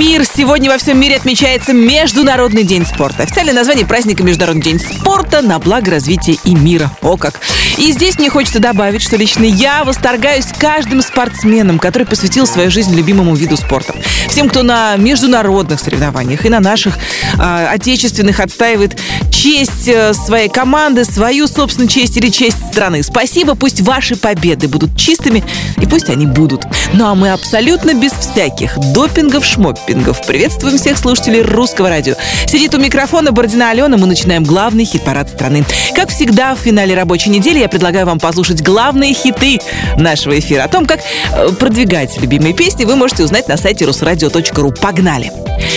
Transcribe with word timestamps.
мир! 0.00 0.24
Сегодня 0.24 0.70
во 0.70 0.78
всем 0.78 0.98
мире 0.98 1.16
отмечается 1.16 1.74
Международный 1.74 2.64
день 2.64 2.86
спорта. 2.86 3.24
Официальное 3.24 3.52
название 3.52 3.84
праздника 3.84 4.22
Международный 4.22 4.62
день 4.62 4.80
спорта 4.80 5.42
на 5.42 5.58
благо 5.58 5.90
развития 5.90 6.38
и 6.42 6.54
мира. 6.54 6.90
О 7.02 7.18
как! 7.18 7.38
И 7.76 7.92
здесь 7.92 8.18
мне 8.18 8.30
хочется 8.30 8.60
добавить, 8.60 9.02
что 9.02 9.16
лично 9.16 9.44
я 9.44 9.84
восторгаюсь 9.84 10.46
каждым 10.58 11.02
спортсменом, 11.02 11.78
который 11.78 12.06
посвятил 12.06 12.46
свою 12.46 12.70
жизнь 12.70 12.94
любимому 12.94 13.34
виду 13.34 13.58
спорта. 13.58 13.94
Всем, 14.26 14.48
кто 14.48 14.62
на 14.62 14.96
международных 14.96 15.78
соревнованиях 15.78 16.46
и 16.46 16.48
на 16.48 16.60
наших 16.60 16.96
э, 17.38 17.66
отечественных 17.66 18.40
отстаивает 18.40 18.98
честь 19.30 19.86
э, 19.86 20.14
своей 20.14 20.48
команды, 20.48 21.04
свою 21.04 21.46
собственную 21.46 21.90
честь 21.90 22.16
или 22.16 22.30
честь 22.30 22.56
страны. 22.72 23.02
Спасибо, 23.02 23.54
пусть 23.54 23.82
ваши 23.82 24.16
победы 24.16 24.66
будут 24.66 24.96
чистыми, 24.96 25.44
и 25.76 25.84
пусть 25.86 26.08
они 26.08 26.24
будут. 26.26 26.64
Ну 26.94 27.06
а 27.06 27.14
мы 27.14 27.32
абсолютно 27.32 27.92
без 27.92 28.12
всяких 28.12 28.78
допингов, 28.94 29.44
шмоппингов. 29.44 29.89
Приветствуем 29.90 30.78
всех 30.78 30.96
слушателей 30.96 31.42
русского 31.42 31.88
радио. 31.88 32.14
Сидит 32.46 32.74
у 32.76 32.78
микрофона 32.78 33.32
Бородина 33.32 33.70
Алена, 33.70 33.96
мы 33.96 34.06
начинаем 34.06 34.44
главный 34.44 34.84
хит-парад 34.84 35.28
страны. 35.28 35.64
Как 35.96 36.10
всегда, 36.10 36.54
в 36.54 36.58
финале 36.58 36.94
рабочей 36.94 37.30
недели 37.30 37.58
я 37.58 37.68
предлагаю 37.68 38.06
вам 38.06 38.20
послушать 38.20 38.62
главные 38.62 39.14
хиты 39.14 39.58
нашего 39.96 40.38
эфира. 40.38 40.62
О 40.62 40.68
том, 40.68 40.86
как 40.86 41.00
э, 41.32 41.48
продвигать 41.58 42.18
любимые 42.20 42.54
песни, 42.54 42.84
вы 42.84 42.94
можете 42.94 43.24
узнать 43.24 43.48
на 43.48 43.56
сайте 43.56 43.84
русрадио.ру. 43.84 44.72
Погнали! 44.80 45.32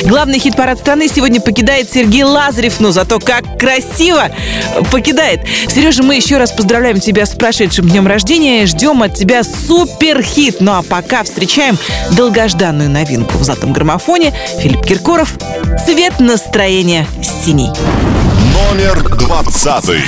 Главный 0.05 0.40
хит-парад 0.40 0.80
страны 0.80 1.07
сегодня 1.07 1.41
покидает 1.41 1.91
Сергей 1.91 2.23
Лазарев, 2.23 2.80
но 2.80 2.91
зато 2.91 3.20
как 3.20 3.57
красиво 3.57 4.30
покидает. 4.91 5.41
Сережа, 5.68 6.04
мы 6.04 6.16
еще 6.16 6.38
раз 6.38 6.51
поздравляем 6.51 6.99
тебя 6.99 7.26
с 7.26 7.32
прошедшим 7.32 7.90
днем 7.90 8.07
рождения. 8.07 8.66
Ждем 8.66 9.01
от 9.01 9.16
тебя 9.16 9.43
супер-хит. 9.43 10.57
Ну 10.60 10.73
а 10.73 10.84
пока 10.84 11.23
встречаем 11.23 11.77
долгожданную 12.12 12.90
новинку 12.90 13.38
в 13.38 13.43
золотом 13.43 13.73
граммофоне. 13.73 14.02
Филипп 14.05 14.85
Киркоров 14.85 15.34
«Цвет 15.85 16.20
настроения 16.20 17.07
синий». 17.21 17.71
Номер 18.54 19.01
двадцатый. 19.18 20.01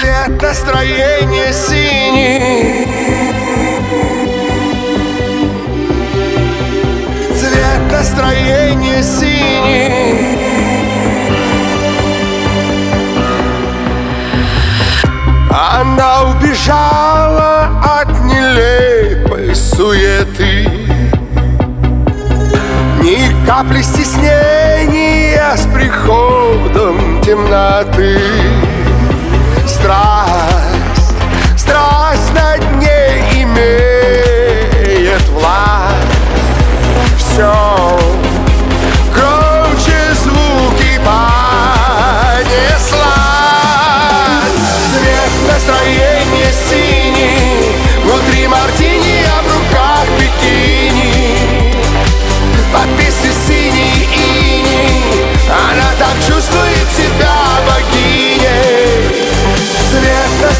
Цвет 0.00 0.42
настроения 0.42 1.52
синий 1.52 2.86
Цвет 7.38 7.92
настроения 7.92 9.02
синий 9.04 10.36
Она 15.50 16.24
убежала 16.24 17.68
от 18.00 18.08
нелепой 18.24 19.54
суеты 19.54 20.73
капли 23.46 23.82
стеснения 23.82 25.54
с 25.56 25.66
приходом 25.66 27.20
темноты. 27.22 28.18
Страсть, 29.66 31.14
страсть 31.56 32.32
над 32.34 32.60
ней 32.80 33.44
имеет 33.44 35.22
власть. 35.28 35.94
Все 37.18 38.13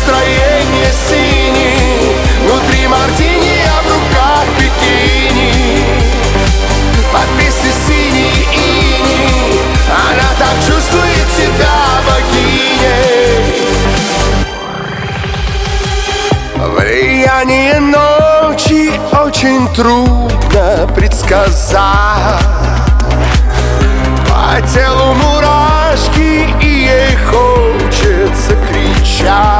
Цвет 0.04 0.14
настроения 0.14 0.92
синий. 1.08 2.16
Внутри 2.40 2.88
мартини, 2.88 3.62
а 3.66 3.82
в 3.82 3.86
руках 3.86 4.44
бикини. 4.58 5.52
Подписи 7.12 7.72
синий 7.86 8.46
ини 8.52 9.60
Она 9.88 10.30
так 10.38 10.56
чувствует 10.66 11.28
себя 11.36 11.76
богиней. 12.06 13.44
Влияние 16.56 17.80
ночи 17.80 19.00
очень 19.12 19.68
трудно 19.74 20.88
предсказать. 20.94 22.44
По 24.28 24.60
телу 24.68 25.14
мурашки 25.14 26.48
и 26.60 26.66
ей 26.66 27.16
хочется 27.16 28.54
кричать 28.68 29.53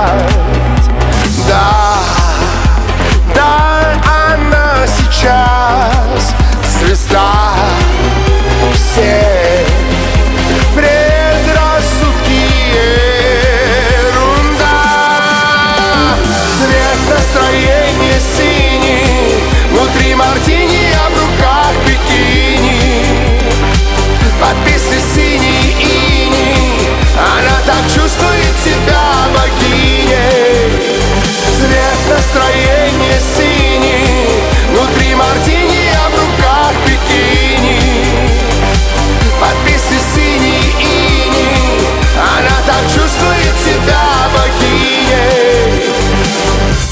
Цвет 32.34 32.63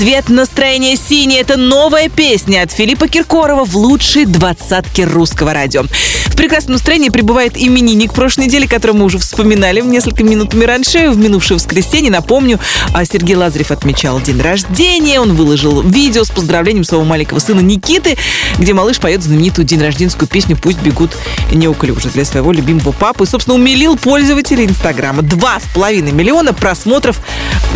Цвет 0.02 0.30
настроения 0.30 0.96
синий– 0.96 1.36
это 1.40 1.56
новая 1.56 2.08
песня 2.08 2.62
от 2.62 2.72
Филиппа 2.72 3.06
Киркорова 3.06 3.64
в 3.64 3.76
лучшей 3.76 4.24
двадцатке 4.24 5.04
русского 5.04 5.54
радио. 5.54 5.84
В 6.26 6.34
прекрасном 6.34 6.72
настроении 6.72 7.08
пребывает 7.08 7.52
именинник 7.56 8.12
прошлой 8.12 8.46
недели, 8.46 8.66
которого 8.66 8.96
мы 8.96 9.04
уже 9.04 9.18
вспоминали 9.18 9.80
несколько 9.80 10.24
минутами 10.24 10.64
раньше, 10.64 11.10
в 11.10 11.18
минувшее 11.18 11.56
воскресенье. 11.56 12.10
Напомню, 12.10 12.58
а 12.92 13.04
Сергей 13.04 13.36
Лазарев 13.36 13.70
отмечал 13.70 14.20
день 14.20 14.40
рождения. 14.40 15.20
Он 15.20 15.36
выложил 15.36 15.82
видео 15.82 16.24
с 16.24 16.30
поздравлением 16.30 16.82
своего 16.82 17.04
маленького 17.04 17.38
сына 17.38 17.60
Никиты, 17.60 18.18
где 18.58 18.74
малыш 18.74 18.98
поет 18.98 19.22
знаменитую 19.22 19.64
день 19.64 19.80
рожденскую 19.80 20.28
песню 20.28 20.58
«Пусть 20.60 20.80
бегут 20.80 21.12
неуклюже» 21.52 22.08
для 22.08 22.24
своего 22.24 22.50
любимого 22.50 22.90
папы. 22.90 23.24
Собственно, 23.24 23.54
умилил 23.54 23.96
пользователей 23.96 24.64
Инстаграма. 24.64 25.22
Два 25.22 25.60
с 25.60 25.72
половиной 25.72 26.10
миллиона 26.10 26.52
просмотров 26.52 27.20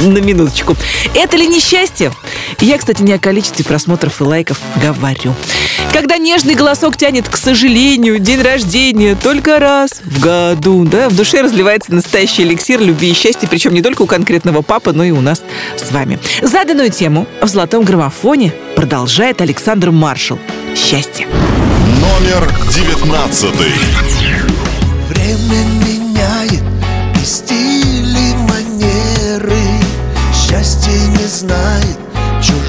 на 0.01 0.19
минуточку. 0.19 0.77
Это 1.15 1.37
ли 1.37 1.47
Я, 2.61 2.79
кстати, 2.79 3.03
не 3.03 3.13
о 3.13 3.19
количестве 3.19 3.65
просмотров 3.65 4.21
и 4.21 4.25
лайков 4.25 4.59
говорю. 4.83 5.35
Когда 5.93 6.19
нежный 6.19 6.55
голосок 6.55 6.97
тянет 6.97 7.29
к 7.29 7.37
сожалению, 7.37 8.19
день 8.19 8.43
рождения 8.43 9.15
только 9.15 9.59
раз 9.59 10.01
в 10.05 10.21
году, 10.21 10.85
да, 10.85 11.09
в 11.09 11.17
душе 11.17 11.43
разливается 11.43 11.95
настоящий 11.95 12.43
эликсир 12.43 12.81
любви 12.81 13.11
и 13.11 13.15
счастья, 13.15 13.47
причем 13.47 13.75
не 13.75 13.83
только 13.83 14.03
у 14.03 14.07
конкретного 14.07 14.63
папы, 14.63 14.93
но 14.93 15.05
и 15.05 15.11
у 15.11 15.21
нас 15.21 15.43
с 15.77 15.93
вами. 15.93 16.19
Заданную 16.43 16.91
тему 16.91 17.27
в 17.41 17.49
золотом 17.49 17.85
граммофоне 17.85 18.53
продолжает 18.75 19.41
Александр 19.41 19.91
Маршал. 19.91 20.39
Счастье. 20.75 21.27
Номер 22.01 22.51
девятнадцатый. 22.71 23.73
Время 25.09 25.65
меняет 25.87 26.63
и 27.15 27.25
стили, 27.25 28.35
манеры 28.49 29.57
Счастье 30.35 30.93
не 31.09 31.27
знает 31.27 32.06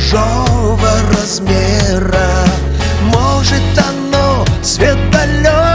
чужого 0.07 0.89
размера. 1.12 2.30
Может 3.12 3.62
оно 3.77 4.45
свет 4.63 4.98
далекой 5.12 5.67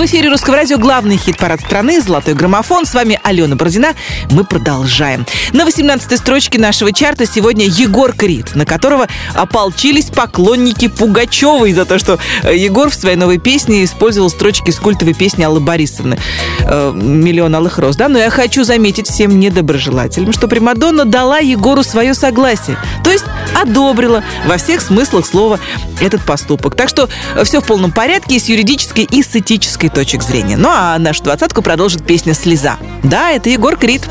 В 0.00 0.04
эфире 0.06 0.30
Русского 0.30 0.56
радио 0.56 0.78
главный 0.78 1.18
хит-парад 1.18 1.60
страны 1.60 2.00
«Золотой 2.00 2.32
граммофон». 2.32 2.86
С 2.86 2.94
вами 2.94 3.20
Алена 3.22 3.54
Бородина. 3.54 3.88
Мы 4.30 4.44
продолжаем. 4.44 5.26
На 5.52 5.68
18-й 5.68 6.16
строчке 6.16 6.58
нашего 6.58 6.90
чарта 6.90 7.26
сегодня 7.26 7.66
Егор 7.66 8.14
Крид, 8.14 8.54
на 8.54 8.64
которого 8.64 9.08
ополчились 9.34 10.06
поклонники 10.06 10.88
Пугачевой 10.88 11.74
за 11.74 11.84
то, 11.84 11.98
что 11.98 12.18
э, 12.44 12.56
Егор 12.56 12.88
в 12.88 12.94
своей 12.94 13.16
новой 13.16 13.36
песне 13.36 13.84
использовал 13.84 14.30
строчки 14.30 14.70
с 14.70 14.78
культовой 14.78 15.12
песни 15.12 15.42
Аллы 15.42 15.60
Борисовны 15.60 16.18
э, 16.60 16.92
«Миллион 16.94 17.54
алых 17.54 17.78
роз». 17.78 17.96
Да? 17.96 18.08
Но 18.08 18.18
я 18.18 18.30
хочу 18.30 18.64
заметить 18.64 19.06
всем 19.06 19.38
недоброжелателям, 19.38 20.32
что 20.32 20.48
Примадонна 20.48 21.04
дала 21.04 21.40
Егору 21.40 21.82
свое 21.82 22.14
согласие. 22.14 22.78
То 23.04 23.10
есть 23.10 23.26
одобрила 23.54 24.24
во 24.46 24.56
всех 24.56 24.80
смыслах 24.80 25.26
слова 25.26 25.60
этот 26.00 26.22
поступок. 26.22 26.74
Так 26.74 26.88
что 26.88 27.10
все 27.44 27.60
в 27.60 27.66
полном 27.66 27.92
порядке 27.92 28.36
и 28.36 28.38
с 28.38 28.48
юридической, 28.48 29.04
и 29.04 29.22
с 29.22 29.36
этической 29.36 29.89
точек 29.92 30.22
зрения. 30.22 30.56
Ну 30.56 30.68
а 30.70 30.98
нашу 30.98 31.22
двадцатку 31.22 31.62
продолжит 31.62 32.04
песня 32.04 32.34
«Слеза». 32.34 32.76
Да, 33.02 33.30
это 33.30 33.50
Егор 33.50 33.76
Крид. 33.76 34.08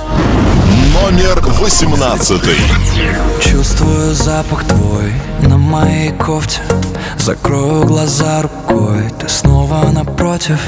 Номер 0.94 1.40
18. 1.42 2.42
Чувствую 3.42 4.14
запах 4.14 4.66
твой 4.66 5.14
на 5.42 5.58
моей 5.58 6.12
кофте 6.12 6.62
Закрою 7.18 7.86
глаза 7.86 8.42
рукой, 8.42 9.10
ты 9.20 9.30
снова 9.30 9.90
напротив 9.92 10.60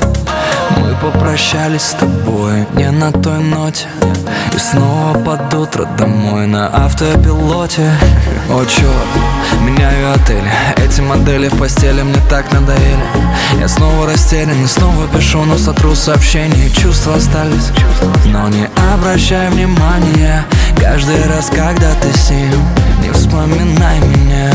Мы 0.78 0.96
попрощались 1.02 1.82
с 1.82 1.94
тобой 1.94 2.66
не 2.74 2.90
на 2.92 3.12
той 3.12 3.40
ноте. 3.40 3.88
И 4.54 4.58
снова 4.58 5.18
под 5.18 5.54
утро 5.54 5.86
домой 5.98 6.48
на 6.48 6.68
автопилоте. 6.68 7.90
О, 8.50 8.64
черт, 8.66 9.62
меняю 9.62 10.14
отель. 10.14 10.44
Эти 10.78 11.02
модели 11.02 11.48
в 11.48 11.58
постели 11.58 12.02
мне 12.02 12.20
так 12.30 12.52
надоели. 12.52 13.06
Я 13.60 13.68
снова 13.68 14.06
растерян 14.08 14.64
и 14.64 14.68
снова 14.68 15.08
пишу, 15.08 15.44
но 15.44 15.58
сотру 15.58 15.96
сообщения. 15.96 16.70
Чувства 16.70 17.16
остались, 17.16 17.72
но 18.26 18.50
не 18.50 18.70
обращай 18.94 19.50
внимания. 19.50 20.46
Каждый 20.82 21.24
раз, 21.28 21.50
когда 21.50 21.92
ты 22.02 22.12
с 22.18 22.32
ним 22.32 22.52
Не 23.02 23.12
вспоминай 23.12 24.00
меня. 24.00 24.52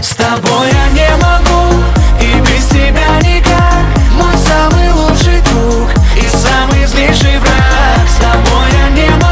С 0.00 0.14
тобой 0.16 0.68
я 0.72 0.88
не 0.92 1.16
могу 1.22 1.84
И 2.18 2.40
без 2.40 2.66
тебя 2.68 3.18
никак 3.18 3.29
самый 6.40 6.86
злейший 6.86 7.38
враг. 7.38 8.08
С 8.08 8.16
тобой 8.16 8.68
я 8.72 8.88
не 8.90 9.10
могу 9.10 9.29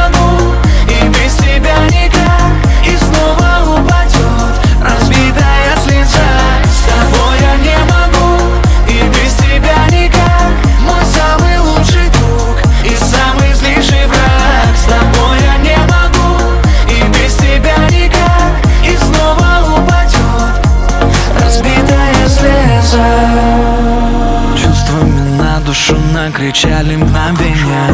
душу 26.39 26.69
накричали 26.69 26.97
мгновения. 26.97 27.91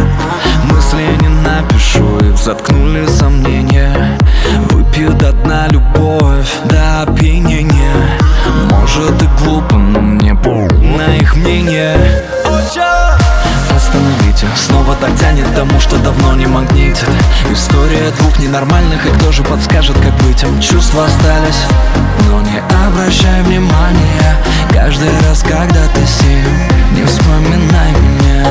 Мысли 0.70 1.04
не 1.20 1.28
напишу, 1.28 2.18
их 2.18 2.36
заткнули 2.36 3.06
сомнения. 3.06 4.18
Выпью 4.70 5.12
до 5.14 5.32
дна 5.32 5.68
любовь 5.68 6.48
до 6.66 7.02
опьянения. 7.02 7.94
Может 8.70 9.22
и 9.22 9.26
глупо, 9.42 9.76
но 9.76 10.00
мне 10.00 10.34
пол 10.34 10.68
на 10.96 11.16
их 11.16 11.36
мнение 11.36 11.96
так 15.04 15.18
тянет 15.18 15.54
тому, 15.54 15.78
что 15.80 15.98
давно 15.98 16.34
не 16.34 16.46
магнитит. 16.46 17.08
История 17.52 18.10
двух 18.18 18.38
ненормальных, 18.38 19.04
и 19.06 19.10
кто 19.10 19.32
же 19.32 19.42
подскажет, 19.42 19.96
как 19.98 20.14
быть 20.22 20.42
им? 20.42 20.58
Чувства 20.60 21.04
остались, 21.04 21.66
но 22.26 22.40
не 22.40 22.62
обращай 22.86 23.42
внимания. 23.42 24.38
Каждый 24.72 25.10
раз, 25.28 25.42
когда 25.42 25.86
ты 25.94 26.06
с 26.06 26.22
не 26.96 27.04
вспоминай 27.04 27.92
меня 27.92 28.46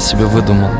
себе 0.00 0.24
выдумал. 0.24 0.70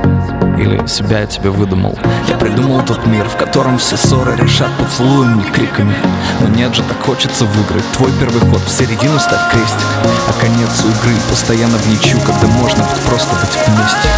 Или 0.58 0.84
себя 0.86 1.20
я 1.20 1.26
тебе 1.26 1.50
выдумал. 1.50 1.98
Я 2.28 2.36
придумал 2.36 2.82
тот 2.82 3.06
мир, 3.06 3.28
в 3.28 3.36
котором 3.36 3.78
все 3.78 3.96
ссоры 3.96 4.36
решат 4.36 4.70
поцелуями 4.76 5.42
и 5.42 5.50
криками. 5.50 5.94
Но 6.40 6.48
нет 6.48 6.74
же, 6.74 6.82
так 6.82 7.00
хочется 7.00 7.44
выиграть. 7.44 7.84
Твой 7.96 8.10
первый 8.12 8.40
ход 8.40 8.60
в 8.60 8.70
середину 8.70 9.18
ставь 9.18 9.50
крестик. 9.50 9.86
А 10.28 10.32
конец 10.40 10.80
игры 10.80 11.14
постоянно 11.30 11.78
в 11.78 11.86
ничью 11.88 12.18
Когда 12.20 12.46
можно 12.48 12.82
быть 12.84 13.02
просто 13.02 13.34
быть 13.36 13.56
вместе. 13.66 14.08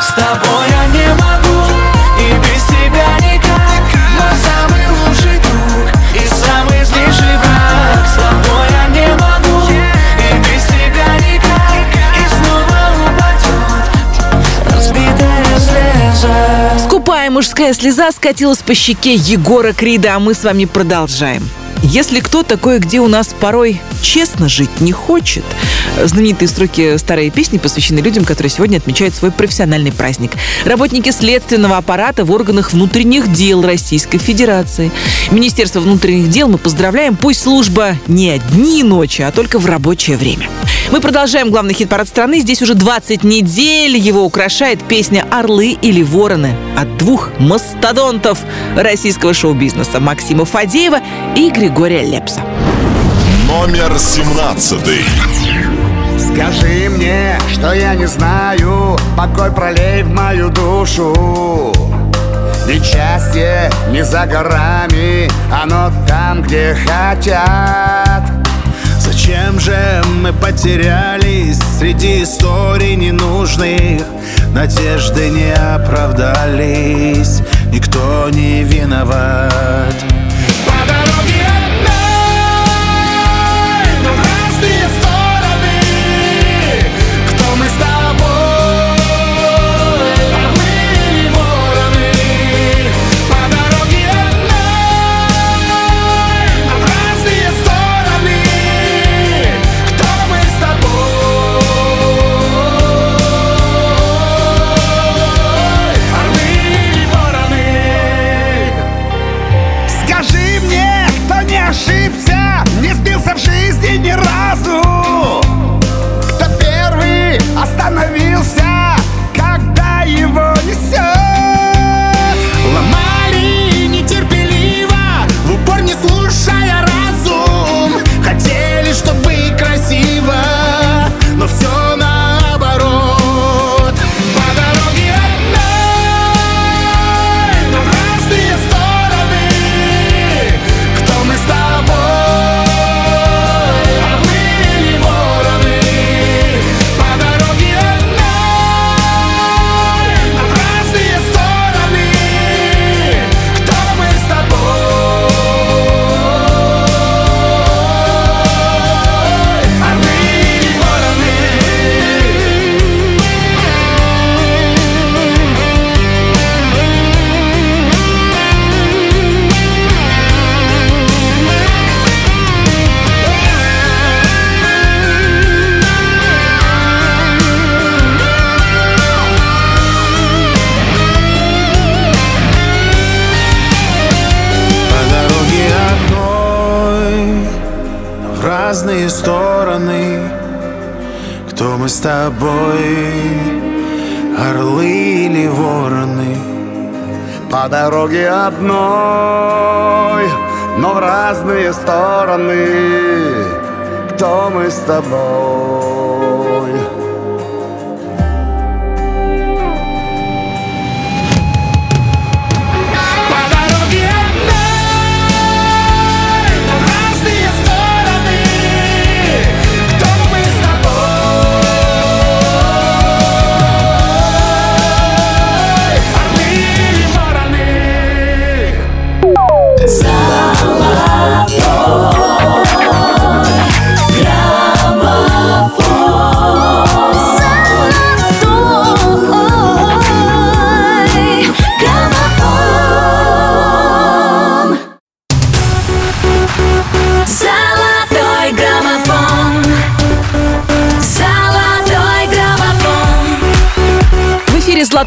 С 0.00 0.14
тобой 0.14 0.66
я 0.70 0.86
не 0.86 1.14
могу 1.14 1.47
мужская 17.38 17.72
слеза 17.72 18.10
скатилась 18.10 18.58
по 18.58 18.74
щеке 18.74 19.14
Егора 19.14 19.72
Крида, 19.72 20.16
а 20.16 20.18
мы 20.18 20.34
с 20.34 20.42
вами 20.42 20.64
продолжаем. 20.64 21.48
Если 21.84 22.18
кто-то 22.18 22.56
кое-где 22.56 22.98
у 22.98 23.06
нас 23.06 23.28
порой 23.28 23.80
честно 24.02 24.48
жить 24.48 24.80
не 24.80 24.90
хочет, 24.90 25.44
знаменитые 26.04 26.48
строки 26.48 26.96
старой 26.98 27.30
песни 27.30 27.58
посвящены 27.58 28.00
людям, 28.00 28.24
которые 28.24 28.50
сегодня 28.50 28.78
отмечают 28.78 29.14
свой 29.14 29.30
профессиональный 29.30 29.92
праздник. 29.92 30.32
Работники 30.64 31.10
следственного 31.10 31.76
аппарата 31.76 32.24
в 32.24 32.32
органах 32.32 32.72
внутренних 32.72 33.32
дел 33.32 33.62
Российской 33.62 34.18
Федерации. 34.18 34.90
Министерство 35.30 35.80
внутренних 35.80 36.30
дел 36.30 36.48
мы 36.48 36.58
поздравляем. 36.58 37.16
Пусть 37.16 37.42
служба 37.42 37.96
не 38.06 38.30
одни 38.30 38.82
ночи, 38.82 39.22
а 39.22 39.30
только 39.30 39.58
в 39.58 39.66
рабочее 39.66 40.16
время. 40.16 40.48
Мы 40.90 41.00
продолжаем 41.00 41.50
главный 41.50 41.74
хит-парад 41.74 42.08
страны. 42.08 42.40
Здесь 42.40 42.62
уже 42.62 42.74
20 42.74 43.24
недель. 43.24 43.96
Его 43.96 44.24
украшает 44.24 44.82
песня 44.82 45.26
«Орлы 45.30 45.76
или 45.80 46.02
вороны» 46.02 46.54
от 46.76 46.96
двух 46.96 47.30
мастодонтов 47.38 48.38
российского 48.76 49.34
шоу-бизнеса 49.34 50.00
Максима 50.00 50.44
Фадеева 50.44 51.00
и 51.36 51.50
Григория 51.50 52.04
Лепса. 52.04 52.42
Номер 53.48 53.98
17. 53.98 55.77
Скажи 56.32 56.88
мне, 56.88 57.38
что 57.52 57.72
я 57.72 57.94
не 57.94 58.06
знаю 58.06 58.96
Покой 59.16 59.50
пролей 59.50 60.02
в 60.02 60.10
мою 60.10 60.50
душу 60.50 61.72
Ведь 62.66 62.84
счастье 62.84 63.70
не 63.90 64.04
за 64.04 64.26
горами 64.26 65.28
Оно 65.50 65.90
там, 66.06 66.42
где 66.42 66.74
хотят 66.74 68.22
Зачем 68.98 69.58
же 69.58 70.02
мы 70.22 70.32
потерялись 70.32 71.58
среди 71.78 72.22
историй 72.22 72.94
ненужных? 72.94 74.02
Надежды 74.52 75.30
не 75.30 75.52
оправдались, 75.52 77.42
никто 77.72 78.28
не 78.30 78.62
виноват. 78.64 79.94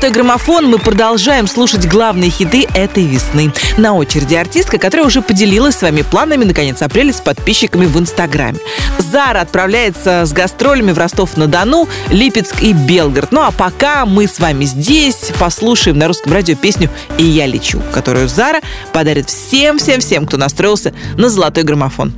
«Золотой 0.01 0.20
граммофон» 0.20 0.65
мы 0.67 0.79
продолжаем 0.79 1.46
слушать 1.46 1.88
главные 1.88 2.31
хиты 2.31 2.67
этой 2.74 3.05
весны. 3.05 3.53
На 3.77 3.93
очереди 3.93 4.34
артистка, 4.34 4.79
которая 4.79 5.05
уже 5.05 5.22
поделилась 5.22 5.75
с 5.75 5.84
вами 5.84 6.01
планами 6.01 6.43
на 6.43 6.55
конец 6.55 6.81
апреля 6.81 7.13
с 7.13 7.22
подписчиками 7.22 7.86
в 7.86 8.00
Инстаграме. 8.00 8.58
Зара 8.98 9.41
отправляется 9.41 10.25
с 10.25 10.34
гастролями 10.34 10.91
в 10.91 10.98
Ростов-на-Дону, 10.98 11.88
Липецк 12.10 12.63
и 12.63 12.74
Белгород. 12.74 13.31
Ну 13.31 13.41
а 13.41 13.51
пока 13.51 14.08
мы 14.08 14.25
с 14.25 14.39
вами 14.39 14.65
здесь 14.65 15.31
послушаем 15.38 16.00
на 16.00 16.08
русском 16.08 16.34
радио 16.34 16.55
песню 16.55 16.89
«И 17.20 17.24
я 17.24 17.46
лечу», 17.46 17.79
которую 17.93 18.27
Зара 18.27 18.62
подарит 18.93 19.29
всем-всем-всем, 19.29 20.25
кто 20.25 20.38
настроился 20.38 20.96
на 21.15 21.29
«Золотой 21.29 21.62
граммофон». 21.62 22.12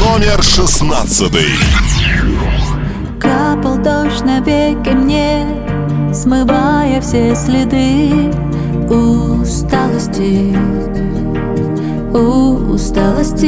Номер 0.00 0.42
16. 0.42 1.30
капал 3.20 3.76
дождь 3.78 4.22
навеки 4.24 4.90
мне, 4.90 5.44
смывая 6.16 7.00
все 7.02 7.34
следы 7.34 8.32
усталости, 8.88 10.56
усталости. 12.10 13.44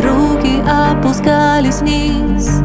Руки 0.00 0.62
опускались 0.64 1.80
вниз 1.80 2.60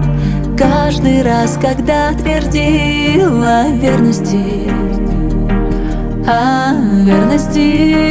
каждый 0.55 1.23
раз, 1.23 1.57
когда 1.59 2.11
твердила 2.13 3.67
верности, 3.69 4.69
о 6.27 6.73
верности. 7.03 8.03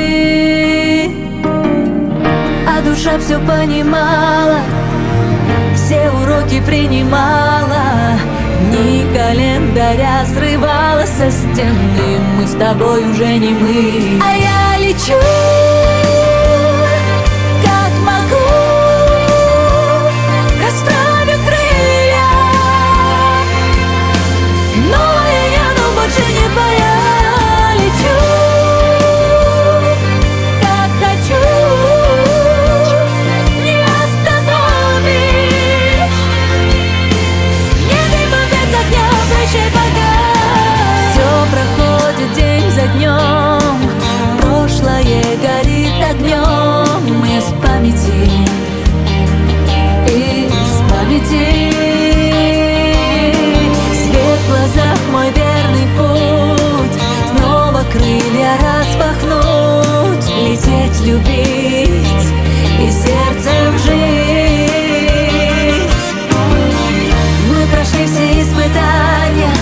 А 2.66 2.82
душа 2.84 3.18
все 3.20 3.38
понимала, 3.38 4.58
все 5.76 6.10
уроки 6.10 6.60
принимала 6.66 8.31
Дни 8.72 9.04
календаря 9.14 10.24
срывала 10.24 11.04
со 11.04 11.30
стены. 11.30 12.18
Мы 12.36 12.46
с 12.46 12.52
тобой 12.52 13.10
уже 13.10 13.36
не 13.36 13.50
мы. 13.50 14.18
А 14.24 14.34
я 14.34 14.78
лечу 14.78 15.81
памяти. 47.82 48.30
Из 50.06 50.72
памяти. 50.88 51.72
Свет 53.92 54.38
в 54.38 54.48
глазах 54.48 54.98
мой 55.10 55.28
верный 55.32 55.88
путь. 55.98 56.96
Снова 57.30 57.82
крылья 57.90 58.52
распахнуть. 58.62 60.26
Лететь, 60.44 61.00
любить 61.04 62.26
и 62.78 62.90
сердцем 62.90 63.78
жить. 63.84 64.22
Мы 67.48 67.66
прошли 67.72 68.06
все 68.06 68.42
испытания 68.42 69.54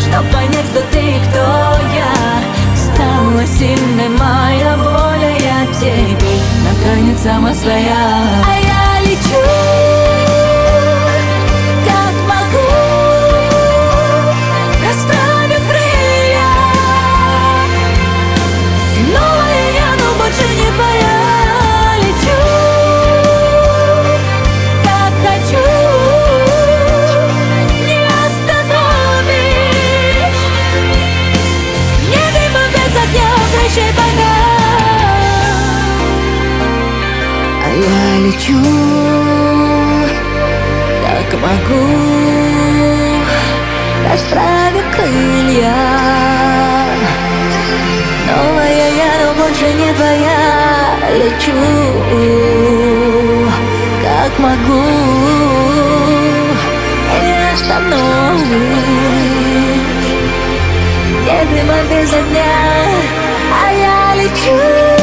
Чтоб 0.00 0.24
понять, 0.32 0.66
кто 0.70 0.80
ты 0.92 0.98
и 0.98 1.20
кто 1.28 1.40
я. 1.96 2.14
Стала 2.76 3.46
сильной 3.46 4.08
моя 4.08 4.76
воля 4.76 5.36
Я 5.40 5.66
наконец 5.66 6.57
сама 7.28 7.52
своя 7.52 8.42
А 8.46 8.58
я 8.60 8.67
лечу 38.28 38.58
как 41.02 41.40
могу 41.40 41.86
Расправив 44.10 44.84
крылья. 44.94 45.74
Новая 48.26 48.90
я, 48.90 49.12
но 49.22 49.42
больше 49.42 49.68
не 49.74 49.92
твоя. 49.92 50.42
Лечу. 51.18 51.52
Как 54.02 54.38
могу. 54.38 54.82
Не 57.22 57.52
остановишь 57.52 58.48
Не 61.24 61.38
дыма 61.50 61.78
без 61.90 62.12
огня 62.14 62.54
А 63.52 63.72
я 63.72 64.22
лечу 64.22 64.97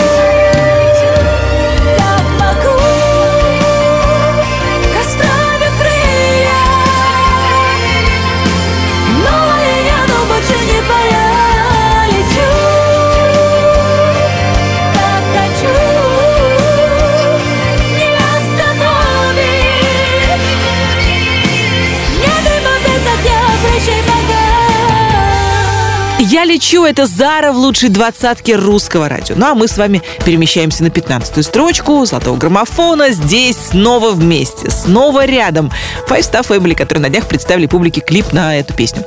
Я 26.36 26.44
лечу, 26.44 26.84
это 26.84 27.08
Зара 27.08 27.54
в 27.54 27.56
лучшей 27.56 27.88
двадцатке 27.88 28.58
русского 28.58 29.08
радио. 29.08 29.38
Ну 29.38 29.46
а 29.46 29.56
мы 29.56 29.70
с 29.70 29.78
вами 29.78 30.02
перемещаемся 30.26 30.84
на 30.84 30.88
15-ю 30.88 31.42
строчку 31.42 32.04
золотого 32.04 32.36
граммофона. 32.36 33.12
Здесь 33.12 33.56
снова 33.70 34.12
вместе, 34.12 34.70
снова 34.70 35.24
рядом. 35.26 35.72
Five 36.10 36.30
Star 36.30 36.46
Family, 36.46 36.76
которые 36.76 37.04
на 37.04 37.10
днях 37.10 37.30
представили 37.30 37.68
публике 37.68 38.02
клип 38.02 38.34
на 38.34 38.60
эту 38.60 38.74
песню. 38.74 39.06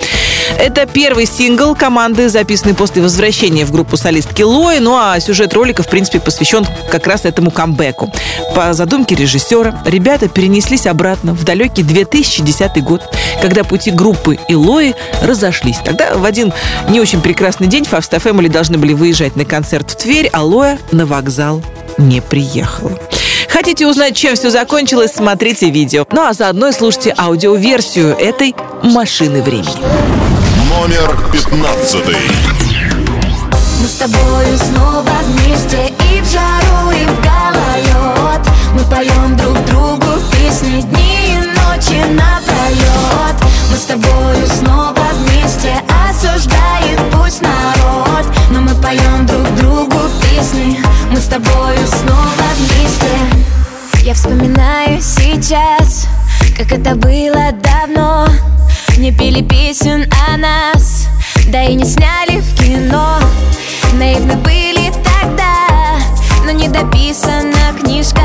Это 0.59 0.87
первый 0.87 1.25
сингл 1.25 1.77
команды, 1.77 2.29
записанный 2.29 2.75
после 2.75 3.01
возвращения 3.01 3.65
в 3.65 3.71
группу 3.71 3.97
солистки 3.97 4.43
Лои. 4.43 4.79
Ну 4.79 4.97
а 4.97 5.19
сюжет 5.21 5.55
ролика, 5.55 5.85
в 5.85 5.89
принципе, 5.89 6.19
посвящен 6.19 6.67
как 6.91 7.07
раз 7.07 7.25
этому 7.25 7.53
камбэку. 7.53 8.13
По 8.57 8.73
задумке 8.73 9.15
режиссера, 9.15 9.81
ребята 9.87 10.29
перенеслись 10.29 10.87
обратно 10.89 11.33
в 11.33 11.45
далекий 11.45 11.85
2010 11.85 12.83
год, 12.83 13.03
когда 13.41 13.63
пути 13.63 13.93
группы 13.93 14.37
и 14.49 14.57
Лои 14.57 14.95
разошлись. 15.23 15.79
Тогда 15.85 16.17
в 16.17 16.25
один 16.25 16.53
не 16.89 17.01
очень 17.01 17.21
прекрасный 17.21 17.69
день 17.69 17.85
Star 17.85 18.21
Family 18.21 18.49
должны 18.49 18.79
были 18.79 18.95
выезжать 18.95 19.37
на 19.37 19.45
концерт 19.45 19.93
в 19.93 19.97
Тверь, 19.97 20.29
а 20.33 20.43
Лоя 20.43 20.79
на 20.91 21.07
вокзал 21.07 21.63
не 21.99 22.21
приехала. 22.21 22.99
Хотите 23.49 23.87
узнать, 23.87 24.17
чем 24.17 24.35
все 24.35 24.51
закончилось, 24.51 25.13
смотрите 25.15 25.71
видео. 25.71 26.05
Ну 26.11 26.27
а 26.27 26.33
заодно 26.33 26.69
и 26.69 26.73
слушайте 26.73 27.15
аудиоверсию 27.17 28.17
этой 28.19 28.55
«Машины 28.83 29.43
времени». 29.43 30.48
Номер 30.81 31.19
пятнадцатый. 31.33 32.31
Мы 33.81 33.89
с 33.89 33.95
тобою 33.97 34.57
снова 34.59 35.11
вместе 35.25 35.93
И 36.13 36.21
в 36.21 36.31
жару, 36.31 36.93
и 36.93 37.05
в 37.05 37.21
гололед. 37.21 38.49
Мы 38.75 38.85
поем 38.85 39.37
друг 39.37 39.59
другу 39.65 40.21
песни 40.31 40.83
Дни 40.83 41.33
и 41.33 41.39
ночи 41.39 42.01
напролет 42.13 43.37
Мы 43.73 43.77
с 43.77 43.87
тобою 43.87 44.47
снова 44.47 45.05
вместе 45.15 45.75
Осуждает 46.09 47.01
пусть 47.11 47.43
народ. 47.43 48.27
Но 48.53 48.61
мы 48.61 48.73
поем 48.77 49.27
друг 49.27 49.53
другу 49.57 49.99
песни. 50.23 50.81
Мы 51.11 51.17
с 51.17 51.27
тобою 51.27 51.85
снова 51.89 52.47
вместе. 52.57 54.05
Я 54.05 54.15
вспоминаю 54.15 55.03
сейчас 55.03 56.07
Как 56.57 56.71
это 56.71 56.95
было 56.95 57.51
давно 57.65 58.28
Не 59.09 59.15
пели 59.15 59.41
песен 59.41 60.05
о 60.29 60.37
нас 60.37 61.07
Да 61.47 61.65
и 61.65 61.75
не 61.75 61.87
сняли 61.87 62.41
в 62.41 62.55
кино. 62.55 63.19
Наивны 63.95 64.37
были 64.37 64.93
тогда 65.03 65.97
Но 66.45 66.51
не 66.51 66.69
дописана 66.69 67.73
книжка. 67.81 68.21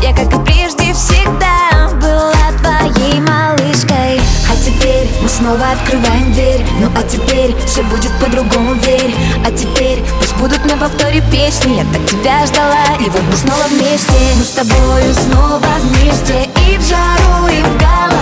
Я, 0.00 0.14
как 0.14 0.32
и 0.32 0.42
прежде, 0.42 0.94
всегда 0.94 1.90
Была 2.00 2.32
твоей 2.62 3.20
малышкой. 3.20 4.18
А 4.50 4.56
теперь 4.64 5.06
мы 5.20 5.28
снова 5.28 5.72
открываем 5.72 6.32
дверь. 6.32 6.64
Ну 6.80 6.88
а 6.96 7.02
теперь 7.02 7.54
все 7.66 7.82
будет 7.82 8.12
по-другому, 8.18 8.72
верь. 8.72 9.14
А 9.44 9.50
теперь 9.50 10.02
пусть 10.18 10.34
будут 10.36 10.64
на 10.64 10.78
повторе 10.78 11.20
песни. 11.30 11.76
Я 11.76 11.84
так 11.92 12.06
тебя 12.08 12.46
ждала, 12.46 12.96
и 13.00 13.10
вот 13.10 13.22
мы 13.30 13.36
снова 13.36 13.64
вместе. 13.68 14.14
Мы 14.38 14.44
с 14.44 14.52
тобою 14.52 15.12
снова 15.12 15.60
вместе. 15.82 16.48
И 16.70 16.78
в 16.78 16.88
жару, 16.88 17.48
и 17.48 17.60
в 17.60 17.76
Мы 18.10 18.15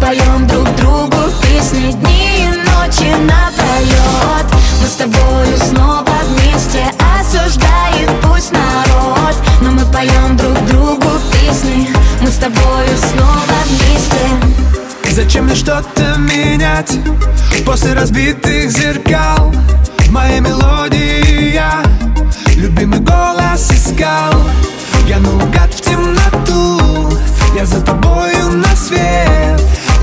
поем 0.00 0.46
друг 0.46 0.74
другу 0.76 1.30
песни 1.42 1.92
Дни 1.92 2.44
и 2.44 2.48
ночи 2.48 3.14
напролет 3.20 4.46
Мы 4.80 4.88
с 4.88 4.96
тобою 4.96 5.56
снова 5.58 6.06
вместе 6.28 6.86
Осуждает 7.20 8.10
пусть 8.22 8.52
народ. 8.52 9.36
Но 9.60 9.70
мы 9.72 9.84
поем 9.92 10.36
друг 10.36 10.58
другу 10.66 11.08
песни 11.32 11.90
Мы 12.20 12.28
с 12.28 12.36
тобою 12.36 12.96
снова 12.96 13.30
Зачем 15.10 15.44
мне 15.44 15.54
что-то 15.54 16.16
менять? 16.18 16.98
После 17.66 17.92
разбитых 17.92 18.70
зеркал 18.70 19.52
В 19.98 20.10
моей 20.10 20.40
мелодии 20.40 21.52
я 21.52 21.82
Любимый 22.56 23.00
голос 23.00 23.70
искал. 23.70 24.32
Я 25.06 25.18
наугад 25.18 25.74
в 25.74 25.80
темноту 25.82 27.12
Я 27.54 27.66
за 27.66 27.80
тобою 27.82 28.52
на 28.52 28.76
свет 28.76 29.60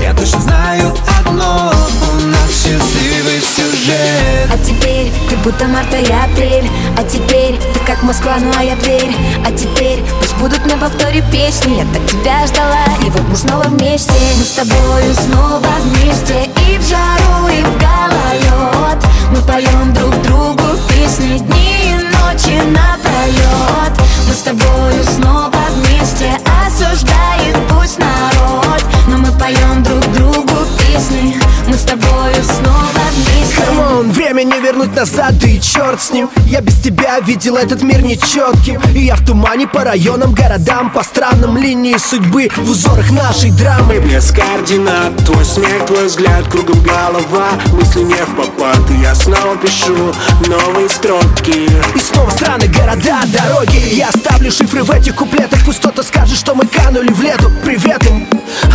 Я 0.08 0.14
точно 0.14 0.40
знаю 0.40 0.94
одно 1.20 1.70
У 1.70 2.26
нас 2.28 2.50
счастливый 2.50 3.42
сюжет. 3.42 4.48
А 4.50 4.56
теперь 4.64 5.12
как 5.28 5.38
будто 5.40 5.66
марта 5.66 5.98
и 5.98 6.10
апрель 6.10 6.70
А 6.96 7.02
теперь 7.02 7.58
ты 7.74 7.80
как 7.80 8.02
Москва, 8.02 8.38
ну 8.40 8.50
а 8.56 8.64
я 8.64 8.74
Тверь 8.76 9.14
А 9.44 9.52
теперь 9.52 10.02
пусть 10.18 10.34
будут 10.36 10.64
на 10.64 10.78
повторе 10.78 11.22
песни. 11.30 11.76
Я 11.76 11.84
так 11.92 12.10
тебя 12.10 12.46
ждала, 12.46 12.86
и 13.06 13.10
вот 13.10 13.20
мы 13.28 13.36
снова 13.36 13.64
вместе. 13.64 14.14
Мы 14.38 14.44
с 14.44 14.52
тобою 14.52 15.14
снова 15.14 15.68
вместе. 15.82 16.48
И 16.66 16.78
в 16.78 16.88
жару, 16.88 17.48
и 17.48 17.62
в 17.62 17.78
гололед. 17.78 19.04
Мы 19.30 19.42
поем 19.42 19.92
друг 19.92 20.22
другу 20.22 20.78
песни 20.88 21.36
Дни 21.36 21.90
и 21.90 21.94
ночи 22.16 22.56
напролет 22.64 23.92
Мы 24.26 24.32
с 24.32 24.40
тобою 24.40 25.04
снова 25.04 25.52
вместе. 25.74 26.32
Осуждает 26.66 27.58
пусть 27.68 27.98
народ 27.98 28.82
Но 29.08 29.16
мы 29.16 29.32
поем 29.38 29.82
друг 29.82 30.06
другу 30.12 30.52
песни. 30.78 31.40
Мы 31.66 31.74
с 31.74 31.82
тобою 31.82 32.34
снова 32.42 32.88
вместе. 33.12 33.62
Come 33.66 33.91
on, 33.91 34.10
время 34.10 34.42
не 34.42 34.60
вернуть 34.60 34.94
назад, 34.94 35.38
да 35.38 35.46
и 35.46 35.60
черт 35.60 36.00
с 36.00 36.12
ним. 36.12 36.30
Я 36.46 36.60
без 36.60 36.78
тебя 36.80 37.18
видел 37.20 37.56
этот 37.56 37.82
мир 37.82 38.02
нечетким 38.02 38.80
И 38.94 39.00
я 39.00 39.16
в 39.16 39.24
тумане 39.24 39.66
по 39.66 39.84
районам, 39.84 40.32
городам 40.32 40.90
По 40.90 41.02
странам. 41.02 41.56
Линии 41.58 41.96
судьбы 41.96 42.48
В 42.56 42.70
узорах 42.70 43.10
нашей 43.10 43.50
драмы. 43.50 43.98
Без 43.98 44.30
координат 44.30 45.16
Твой 45.24 45.44
смех, 45.44 45.86
твой 45.86 46.06
взгляд, 46.06 46.46
кругом 46.48 46.80
голова. 46.82 47.48
Мысли 47.72 48.02
невпопад 48.02 48.78
И 48.90 49.02
я 49.02 49.14
снова 49.14 49.56
пишу 49.56 50.12
новые 50.46 50.88
строки 50.88 51.68
И 51.94 51.98
снова 51.98 52.30
страны, 52.30 52.66
города, 52.68 53.20
дороги. 53.26 53.94
Я 53.94 54.08
оставлю 54.08 54.50
шифры 54.50 54.82
в 54.82 54.90
этих 54.90 55.14
куплетах. 55.14 55.60
Пусть 55.64 55.80
кто-то 55.80 56.02
скажет, 56.02 56.38
что 56.38 56.54
мы 56.54 56.66
канули 56.66 57.12
в 57.12 57.20
лету. 57.20 57.50
Привет 57.64 58.04
им. 58.06 58.26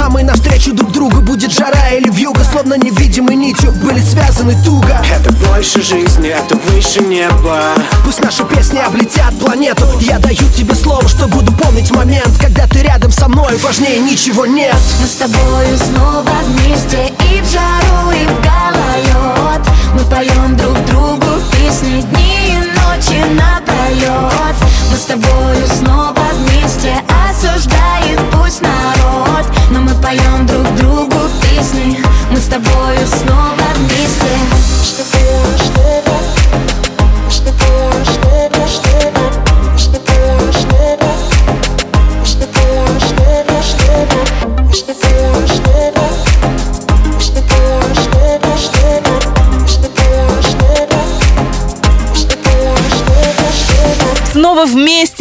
А 0.02 0.10
мы 0.10 0.23
навстречу 0.24 0.74
друг 0.74 0.92
другу 0.92 1.22
Будет 1.22 1.52
жара 1.52 1.90
или 1.92 2.10
вьюга 2.10 2.44
Словно 2.44 2.76
невидимой 2.76 3.36
нитью 3.36 3.72
Были 3.72 4.00
связаны 4.00 4.56
туго. 4.64 5.02
Это 5.10 5.32
больше 5.32 5.82
жизни, 5.82 6.30
это 6.30 6.56
выше 6.56 7.02
неба. 7.02 7.74
Пусть 8.06 8.24
наши 8.24 8.44
песни 8.46 8.80
облетят 8.80 9.38
планету. 9.40 9.86
Я 10.00 10.20
даю 10.20 10.50
тебе 10.56 10.76
слово, 10.76 11.08
что 11.08 11.28
буду 11.28 11.52
помнить 11.54 11.92
момент 11.92 12.32
Когда 12.40 12.68
ты 12.68 12.80
рядом 12.80 13.12
со 13.12 13.28
мной 13.28 13.58
Важнее 13.58 14.00
ничего 14.00 14.46
нет. 14.46 14.76
Мы 15.00 15.08
с 15.08 15.16
тобою 15.16 15.78
снова 15.78 16.26
вместе 16.48 16.93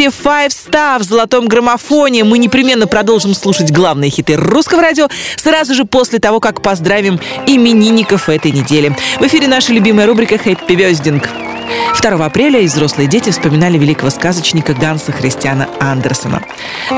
вместе 0.03 0.23
Five 0.23 0.49
Star 0.49 0.99
в 0.99 1.03
золотом 1.03 1.47
граммофоне. 1.47 2.25
Мы 2.25 2.39
непременно 2.39 2.87
продолжим 2.87 3.35
слушать 3.35 3.71
главные 3.71 4.11
хиты 4.11 4.37
русского 4.37 4.83
радио 4.83 5.09
сразу 5.37 5.75
же 5.75 5.85
после 5.85 6.19
того, 6.19 6.41
как 6.41 6.63
поздравим 6.63 7.21
именинников 7.47 8.29
этой 8.29 8.51
недели. 8.51 8.97
В 9.19 9.23
эфире 9.27 9.49
наша 9.49 9.73
любимая 9.73 10.07
рубрика 10.07 10.37
«Happy 10.37 10.69
Birthday». 10.69 11.52
2 12.03 12.27
апреля 12.27 12.61
и 12.61 12.67
взрослые 12.67 13.07
дети 13.07 13.31
вспоминали 13.31 13.79
великого 13.79 14.11
сказочника 14.11 14.75
Ганса 14.75 15.13
Христиана 15.13 15.69
Андерсона. 15.79 16.43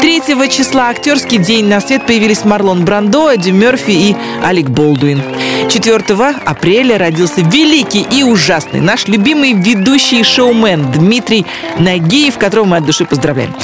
3 0.01 0.23
числа 0.49 0.89
актерский 0.89 1.37
день 1.37 1.67
на 1.67 1.81
свет 1.83 2.07
появились 2.07 2.45
Марлон 2.45 2.87
Брандо, 2.87 3.31
Эдди 3.31 3.51
Мерфи 3.51 3.91
и 3.91 4.17
Алек 4.43 4.71
Болдуин. 4.71 5.23
4 5.69 6.03
апреля 6.47 6.97
родился 6.97 7.43
великий 7.43 8.01
и 8.01 8.23
ужасный 8.23 8.81
наш 8.81 9.07
любимый 9.07 9.53
ведущий 9.53 10.23
шоумен 10.23 10.91
Дмитрий 10.91 11.45
Нагиев, 11.79 12.39
которого 12.39 12.65
мы 12.65 12.77
от 12.79 12.87
души 12.87 13.05
поздравляем. 13.05 13.55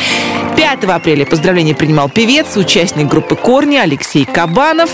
5 0.57 0.85
апреля 0.85 1.25
поздравления 1.25 1.75
принимал 1.75 2.11
певец, 2.11 2.57
участник 2.57 3.07
группы 3.07 3.35
«Корни» 3.35 3.77
Алексей 3.77 4.27
Кабанов. 4.27 4.91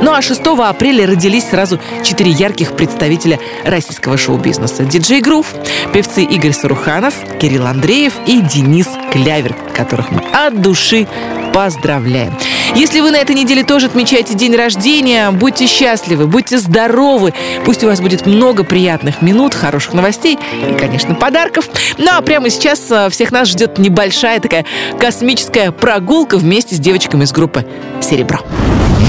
Ну 0.00 0.12
а 0.12 0.22
6 0.22 0.40
апреля 0.58 1.08
родились 1.08 1.48
сразу 1.48 1.80
четыре 2.04 2.30
ярких 2.30 2.72
представителя 2.72 3.40
российского 3.64 4.16
шоу-бизнеса. 4.16 4.84
Диджей 4.84 5.20
Грув, 5.20 5.46
певцы 5.92 6.22
Игорь 6.22 6.52
Саруханов, 6.52 7.14
Кирилл 7.40 7.66
Андреев 7.66 8.14
и 8.26 8.40
Денис 8.40 8.88
Клявер, 9.12 9.54
которых 9.74 10.10
мы 10.10 10.22
от 10.32 10.60
души 10.60 11.06
поздравляем. 11.52 12.34
Если 12.74 13.00
вы 13.00 13.10
на 13.10 13.16
этой 13.16 13.34
неделе 13.34 13.64
тоже 13.64 13.86
отмечаете 13.86 14.34
день 14.34 14.54
рождения, 14.54 15.30
будьте 15.30 15.66
счастливы, 15.66 16.26
будьте 16.26 16.58
здоровы. 16.58 17.32
Пусть 17.64 17.82
у 17.82 17.86
вас 17.86 18.00
будет 18.00 18.26
много 18.26 18.62
приятных 18.62 19.22
минут, 19.22 19.54
хороших 19.54 19.94
новостей 19.94 20.38
и, 20.52 20.78
конечно, 20.78 21.14
подарков. 21.14 21.68
Ну 21.96 22.08
а 22.12 22.20
прямо 22.20 22.50
сейчас 22.50 22.90
э, 22.90 23.08
всех 23.10 23.32
нас 23.32 23.48
ждет 23.48 23.78
небольшая 23.78 24.38
такая 24.40 24.64
космическая 25.00 25.72
прогулка 25.72 26.36
вместе 26.36 26.76
с 26.76 26.78
девочками 26.78 27.24
из 27.24 27.32
группы 27.32 27.66
«Серебро». 28.00 28.40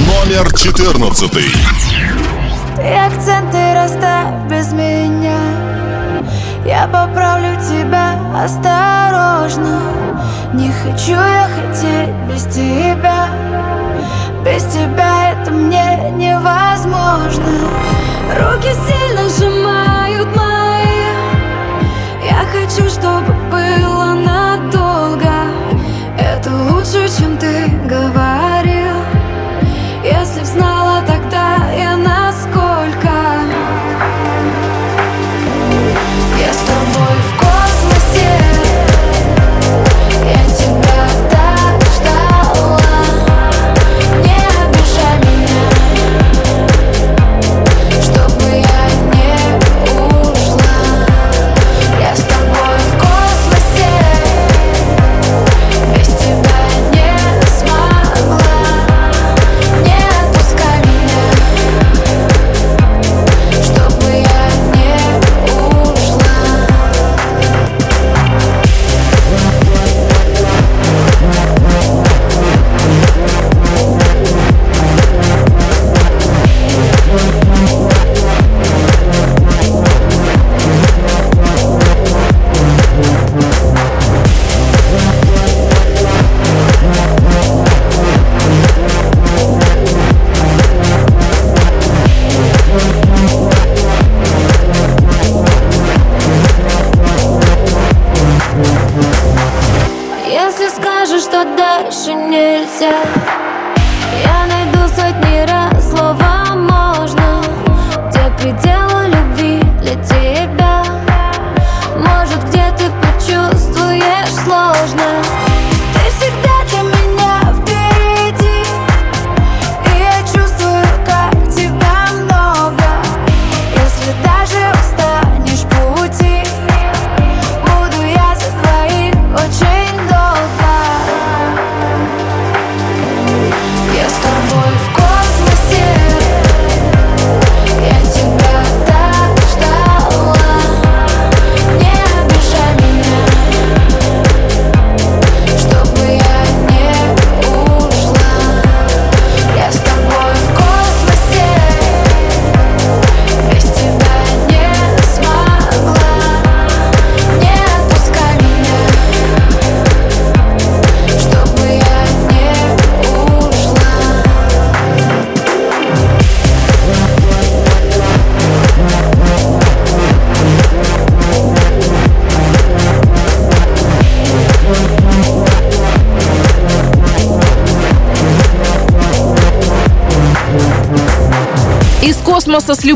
Номер 0.07 0.51
14. 0.55 1.31
Ты 1.31 2.81
акценты 2.81 3.58
Я 6.69 6.85
поправлю 6.85 7.55
тебя 7.55 8.13
осторожно. 8.43 9.81
Не 10.53 10.71
хочу 10.71 11.13
я 11.13 11.49
хотеть 11.55 12.13
без 12.29 12.43
тебя. 12.43 13.25
Без 14.45 14.63
тебя 14.65 15.31
это 15.31 15.49
мне 15.49 16.11
невозможно. 16.11 17.71
Руки 18.37 18.69
сильно 18.85 19.27
сжимают 19.29 20.27
мои. 20.35 21.07
Я 22.23 22.45
хочу, 22.51 22.87
чтобы 22.87 23.33
было 23.49 24.13
надолго. 24.13 25.33
Это 26.19 26.51
лучше, 26.51 27.09
чем 27.17 27.35
ты 27.39 27.67
говорил 27.87 28.48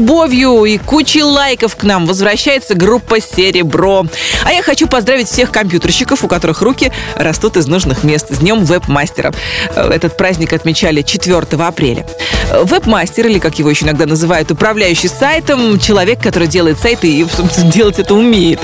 любовью 0.04 0.66
и 0.66 0.78
кучей 0.78 1.24
лайков 1.24 1.78
к 1.78 1.84
нам 1.84 2.06
возвращается 2.06 2.76
группа 2.76 3.22
«Серебро». 3.22 4.06
А 4.44 4.52
я 4.52 4.62
хочу 4.62 4.86
поздравить 4.86 5.30
всех 5.30 5.50
компьютерщиков, 5.50 6.26
у 6.26 6.28
которых 6.28 6.62
руки 6.62 6.92
растут 7.16 7.56
из 7.56 7.68
нужных 7.68 8.04
мест. 8.04 8.28
С 8.30 8.40
Днем 8.40 8.66
веб-мастера. 8.66 9.32
Этот 9.74 10.18
праздник 10.18 10.52
отмечали 10.52 11.04
4 11.04 11.38
апреля. 11.58 12.06
Веб-мастер, 12.52 13.28
или 13.28 13.40
как 13.40 13.58
его 13.60 13.70
еще 13.70 13.86
иногда 13.86 14.06
называют, 14.06 14.52
управляющий 14.52 15.08
сайтом, 15.08 15.80
человек, 15.80 16.22
который 16.22 16.50
делает 16.50 16.80
сайты 16.80 17.08
и 17.08 17.26
делать 17.74 17.98
это 17.98 18.14
умеет. 18.14 18.60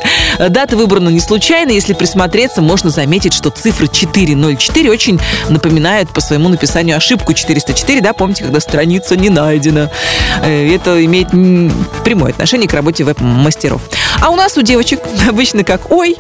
Дата 0.47 0.77
выбрана 0.77 1.09
не 1.09 1.19
случайно. 1.19 1.71
Если 1.71 1.93
присмотреться, 1.93 2.61
можно 2.61 2.89
заметить, 2.89 3.33
что 3.33 3.49
цифры 3.49 3.87
404 3.87 4.89
очень 4.89 5.19
напоминают 5.49 6.11
по 6.11 6.21
своему 6.21 6.49
написанию 6.49 6.95
ошибку 6.97 7.33
404, 7.33 8.01
да, 8.01 8.13
помните, 8.13 8.43
когда 8.43 8.59
страница 8.59 9.15
не 9.15 9.29
найдена. 9.29 9.91
Э, 10.41 10.73
это 10.73 11.03
имеет 11.03 11.29
прямое 12.03 12.31
отношение 12.31 12.67
к 12.67 12.73
работе 12.73 13.03
веб-мастеров. 13.03 13.81
А 14.21 14.29
у 14.29 14.35
нас, 14.35 14.57
у 14.57 14.61
девочек, 14.61 15.01
обычно 15.27 15.63
как 15.63 15.91
«Ой, 15.91 16.17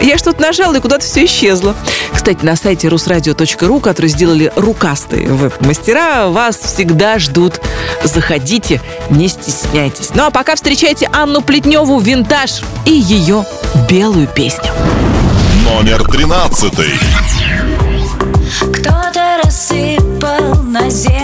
я 0.00 0.18
что-то 0.18 0.40
нажала, 0.40 0.76
и 0.76 0.80
куда-то 0.80 1.04
все 1.04 1.24
исчезло». 1.24 1.74
Кстати, 2.12 2.44
на 2.44 2.56
сайте 2.56 2.88
русрадио.ру, 2.88 3.80
который 3.80 4.08
сделали 4.08 4.52
рукастые 4.56 5.26
веб-мастера, 5.26 6.28
вас 6.28 6.56
всегда 6.56 7.18
ждут. 7.18 7.60
Заходите, 8.02 8.80
не 9.10 9.28
стесняйтесь. 9.28 10.10
Ну 10.14 10.24
а 10.24 10.30
пока 10.30 10.54
встречайте 10.54 11.08
Анну 11.12 11.42
Плетневу 11.42 11.98
«Винтаж» 11.98 12.62
и 12.86 12.92
ее 13.24 13.46
белую 13.88 14.28
песню. 14.28 14.70
Номер 15.64 16.04
тринадцатый. 16.04 16.92
Кто-то 18.60 19.40
рассыпал 19.42 20.62
на 20.62 20.90
землю 20.90 21.23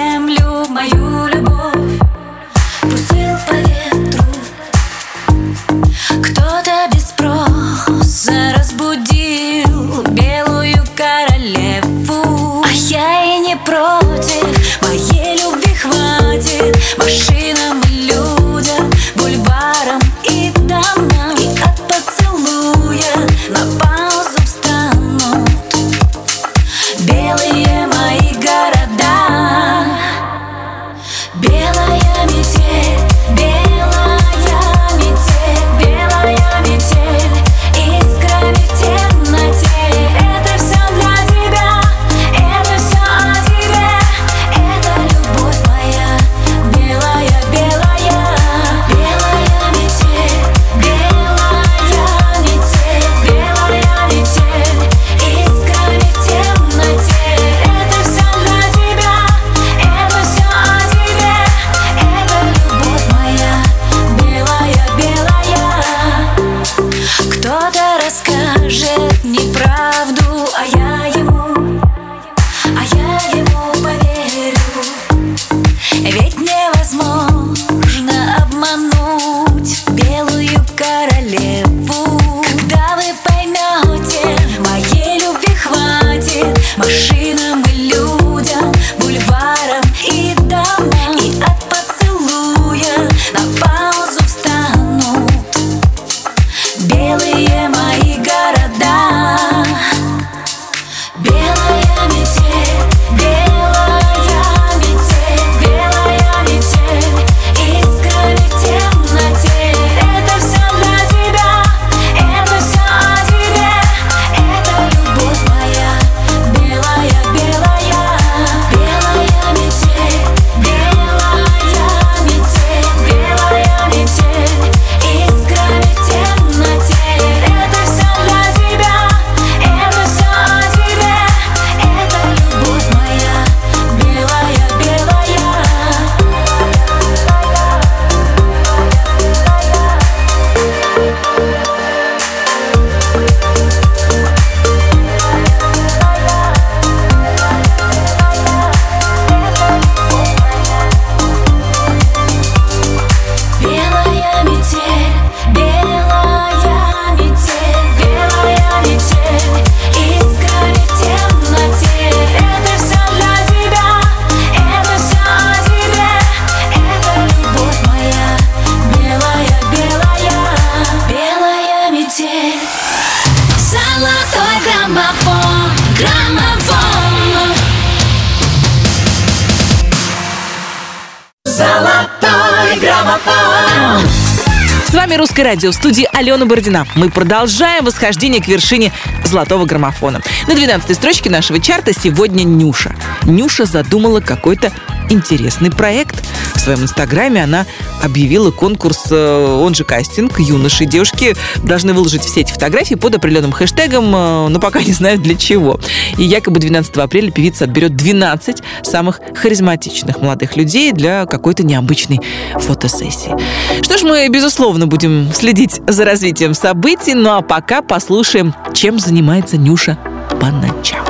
вами 185.51 185.57
Русское 185.57 185.57
радио 185.57 185.71
в 185.73 185.75
студии 185.75 186.09
Алена 186.13 186.47
Бородина. 186.47 186.87
Мы 186.95 187.11
продолжаем 187.11 187.85
восхождение 187.85 188.43
к 188.43 188.47
вершине 188.47 188.93
золотого 189.25 189.65
граммофона. 189.65 190.21
На 190.47 190.55
12 190.55 190.95
строчке 190.95 191.29
нашего 191.29 191.61
чарта 191.61 191.93
сегодня 191.93 192.45
Нюша. 192.45 192.95
Нюша 193.25 193.65
задумала 193.65 194.21
какой-то 194.21 194.71
интересный 195.09 195.71
проект. 195.71 196.25
В 196.55 196.61
своем 196.61 196.83
инстаграме 196.83 197.43
она 197.43 197.67
объявила 198.03 198.51
конкурс, 198.51 199.07
э, 199.11 199.59
он 199.61 199.75
же 199.75 199.85
кастинг, 199.85 200.39
юноши 200.39 200.85
и 200.85 200.87
девушки 200.87 201.37
должны 201.65 201.93
выложить 201.93 202.23
все 202.25 202.41
эти 202.41 202.53
фотографии 202.53 202.95
под 202.95 203.17
определенным 203.17 203.53
хэштегом, 203.53 204.15
э, 204.15 204.49
но 204.49 204.61
пока 204.61 204.83
не 204.83 204.93
знают 204.93 205.23
для 205.23 205.35
чего. 205.35 205.79
И 206.19 206.25
якобы 206.25 206.61
12 206.61 206.97
апреля 206.99 207.31
певица 207.31 207.65
отберет 207.65 207.97
12 207.97 208.63
самых 208.83 209.21
харизматичных 209.35 210.21
молодых 210.21 210.57
людей 210.57 210.93
для 210.93 211.27
какой-то 211.27 211.63
необычной 211.63 212.21
фотосессии. 212.59 213.35
Что 213.83 213.99
ж, 213.99 214.03
мы, 214.03 214.29
безусловно, 214.29 214.87
будем 214.87 215.31
следить 215.35 215.81
за 215.87 216.05
развитием 216.05 216.55
событий, 216.55 217.15
ну 217.15 217.31
а 217.31 217.43
пока 217.43 217.83
послушаем, 217.83 218.55
чем 218.75 218.99
занимается 218.99 219.57
Нюша 219.57 219.99
по 220.41 220.47
ночам. 220.47 221.05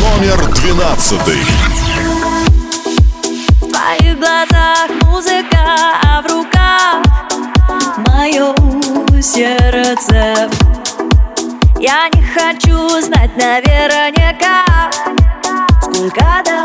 Номер 0.00 0.54
двенадцатый. 0.54 1.69
Глазах 4.30 4.90
музыка, 5.06 5.58
а 6.04 6.22
в 6.22 6.26
руках 6.30 7.02
мое 8.06 8.54
сердце. 9.20 10.48
Я 11.80 12.08
не 12.14 12.22
хочу 12.22 13.00
знать 13.00 13.36
наверняка 13.36 14.64
Сколько 15.82 16.42
дашь 16.44 16.59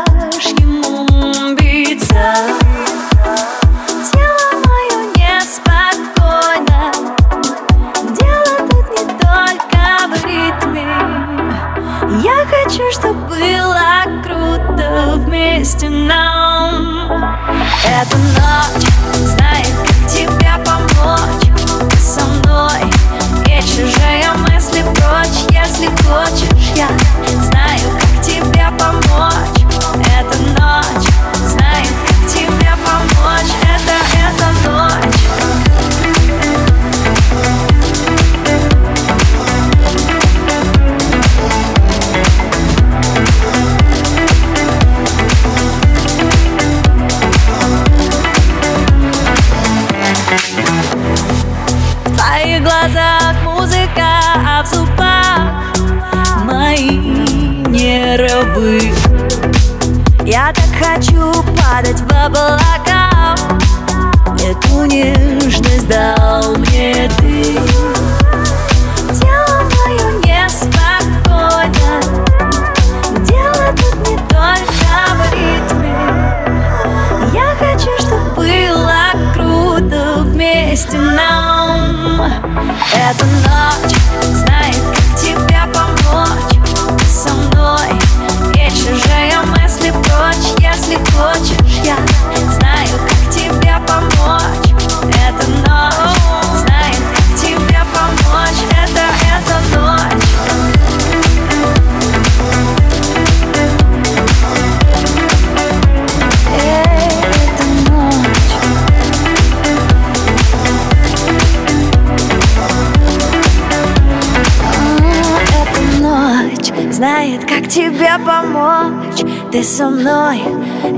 Ты 119.56 119.64
со 119.64 119.88
мной? 119.88 120.36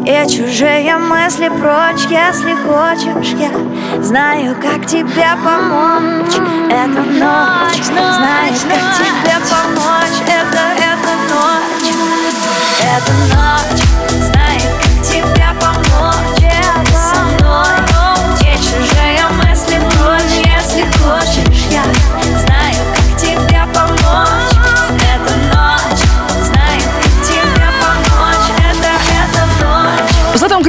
И 0.05 0.29
чужие 0.29 0.99
мысли 0.99 1.49
прочь 1.49 2.11
Если 2.11 2.57
хочешь, 2.67 3.33
я 3.39 4.03
знаю, 4.03 4.57
как 4.61 4.85
тебе 4.85 5.29
помочь. 5.45 6.35
Эта 6.69 7.03
ночь 7.05 7.85
знает, 7.85 8.59
как 8.69 8.97
тебе 8.99 9.37
помочь. 9.49 10.19
Это, 10.27 10.59
это 10.77 11.13
ночь. 11.31 11.95
Эта 12.83 13.13
ночь 13.37 13.88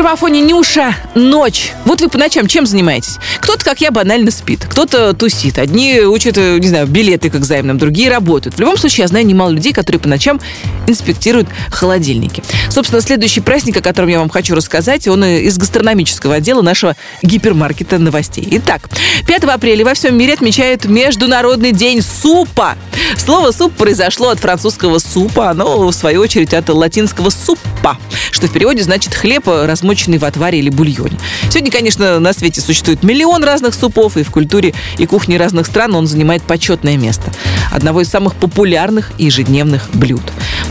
Граммофоне 0.09 0.41
Нюша 0.41 0.95
«Ночь». 1.13 1.71
Вот 1.85 2.01
вы 2.01 2.09
по 2.09 2.17
ночам 2.17 2.47
чем 2.47 2.65
занимаетесь? 2.65 3.19
Кто-то, 3.41 3.63
как 3.63 3.79
я, 3.79 3.91
банально 3.91 4.31
спит, 4.31 4.65
кто-то 4.67 5.13
тусит. 5.13 5.59
Одни 5.59 5.99
учат, 5.99 6.35
э, 6.35 6.57
не 6.57 6.67
знаю, 6.67 6.87
билеты 6.87 7.29
к 7.29 7.35
экзаменам, 7.35 7.77
другие 7.77 8.09
работают. 8.09 8.55
В 8.55 8.59
любом 8.59 8.75
случае, 8.75 9.03
я 9.03 9.07
знаю 9.07 9.27
немало 9.27 9.51
людей, 9.51 9.71
которые 9.71 9.99
по 9.99 10.09
ночам 10.09 10.41
инспектируют 10.87 11.47
холодильники. 11.69 12.41
Собственно, 12.71 13.03
следующий 13.03 13.41
праздник, 13.41 13.77
о 13.77 13.81
котором 13.81 14.09
я 14.09 14.17
вам 14.17 14.29
хочу 14.29 14.55
рассказать, 14.55 15.07
он 15.07 15.23
э, 15.23 15.41
из 15.41 15.59
гастрономического 15.59 16.35
отдела 16.35 16.63
нашего 16.63 16.95
гипермаркета 17.21 17.99
новостей. 17.99 18.47
Итак, 18.49 18.89
5 19.27 19.43
апреля 19.43 19.85
во 19.85 19.93
всем 19.93 20.17
мире 20.17 20.33
отмечают 20.33 20.85
Международный 20.85 21.71
день 21.71 22.01
супа. 22.01 22.77
Слово 23.15 23.51
«суп» 23.51 23.75
произошло 23.75 24.29
от 24.29 24.39
французского 24.39 24.97
супа, 24.97 25.51
оно, 25.51 25.85
в 25.87 25.93
свою 25.93 26.21
очередь, 26.21 26.55
от 26.55 26.67
латинского 26.69 27.29
«суппа», 27.29 27.99
что 28.31 28.47
в 28.47 28.51
переводе 28.51 28.81
значит 28.81 29.13
хлеб, 29.13 29.43
размоченный 29.45 29.98
в 30.07 30.25
отваре 30.25 30.59
или 30.59 30.69
бульоне. 30.69 31.17
Сегодня, 31.49 31.71
конечно, 31.71 32.19
на 32.19 32.33
свете 32.33 32.61
существует 32.61 33.03
миллион 33.03 33.43
разных 33.43 33.73
супов, 33.73 34.17
и 34.17 34.23
в 34.23 34.31
культуре 34.31 34.73
и 34.97 35.05
кухне 35.05 35.37
разных 35.37 35.67
стран 35.67 35.95
он 35.95 36.07
занимает 36.07 36.43
почетное 36.43 36.97
место. 36.97 37.31
Одного 37.71 38.01
из 38.01 38.09
самых 38.09 38.35
популярных 38.35 39.11
и 39.17 39.25
ежедневных 39.25 39.89
блюд. 39.93 40.23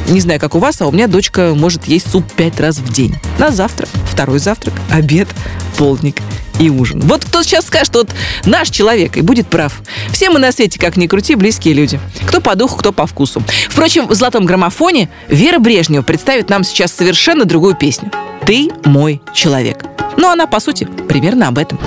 Не 0.08 0.20
знаю, 0.20 0.40
как 0.40 0.54
у 0.54 0.58
вас, 0.58 0.80
а 0.80 0.86
у 0.86 0.92
меня 0.92 1.06
дочка 1.06 1.52
может 1.54 1.86
есть 1.86 2.10
суп 2.10 2.24
пять 2.32 2.58
раз 2.60 2.78
в 2.78 2.92
день. 2.92 3.14
На 3.38 3.50
завтрак, 3.50 3.88
второй 4.10 4.38
завтрак, 4.38 4.74
обед, 4.90 5.28
полдник 5.76 6.22
и 6.58 6.70
ужин. 6.70 7.00
Вот 7.00 7.24
кто 7.24 7.42
сейчас 7.42 7.66
скажет, 7.66 7.94
вот 7.94 8.10
наш 8.44 8.70
человек, 8.70 9.16
и 9.16 9.20
будет 9.20 9.48
прав. 9.48 9.80
Все 10.10 10.30
мы 10.30 10.38
на 10.38 10.52
свете, 10.52 10.78
как 10.78 10.96
ни 10.96 11.06
крути, 11.06 11.34
близкие 11.34 11.74
люди. 11.74 12.00
Кто 12.26 12.40
по 12.40 12.54
духу, 12.56 12.78
кто 12.78 12.92
по 12.92 13.06
вкусу. 13.06 13.42
Впрочем, 13.68 14.08
в 14.08 14.14
«Золотом 14.14 14.44
граммофоне» 14.44 15.08
Вера 15.28 15.58
Брежнева 15.58 16.02
представит 16.02 16.48
нам 16.48 16.64
сейчас 16.64 16.92
совершенно 16.92 17.44
другую 17.44 17.76
песню. 17.76 18.10
«Ты 18.48 18.70
мой 18.86 19.20
человек». 19.34 19.84
Ну, 20.16 20.30
она, 20.30 20.46
по 20.46 20.58
сути, 20.58 20.86
примерно 21.06 21.48
об 21.48 21.58
этом. 21.58 21.78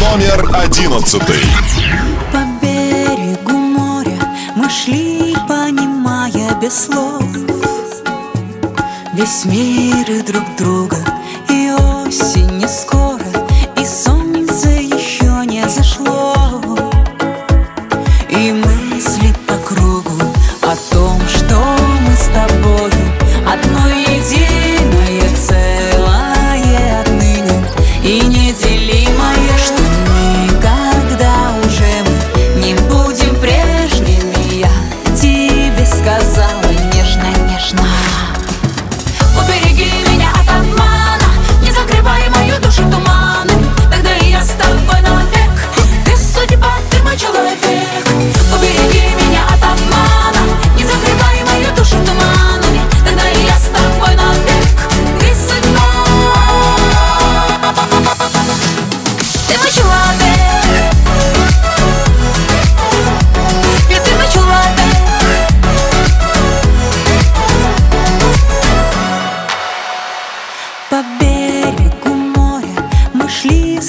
Номер 0.00 0.48
одиннадцатый. 0.54 1.42
По 2.32 2.38
берегу 2.64 3.52
моря 3.52 4.18
мы 4.56 4.70
шли, 4.70 5.36
понимая 5.46 6.54
без 6.58 6.86
слов 6.86 7.22
Весь 9.12 9.44
мир 9.44 10.10
и 10.10 10.22
друг 10.22 10.44
друга, 10.56 10.96
и 11.50 11.70
осень 11.70 12.56
не 12.56 12.66
скоро, 12.66 13.13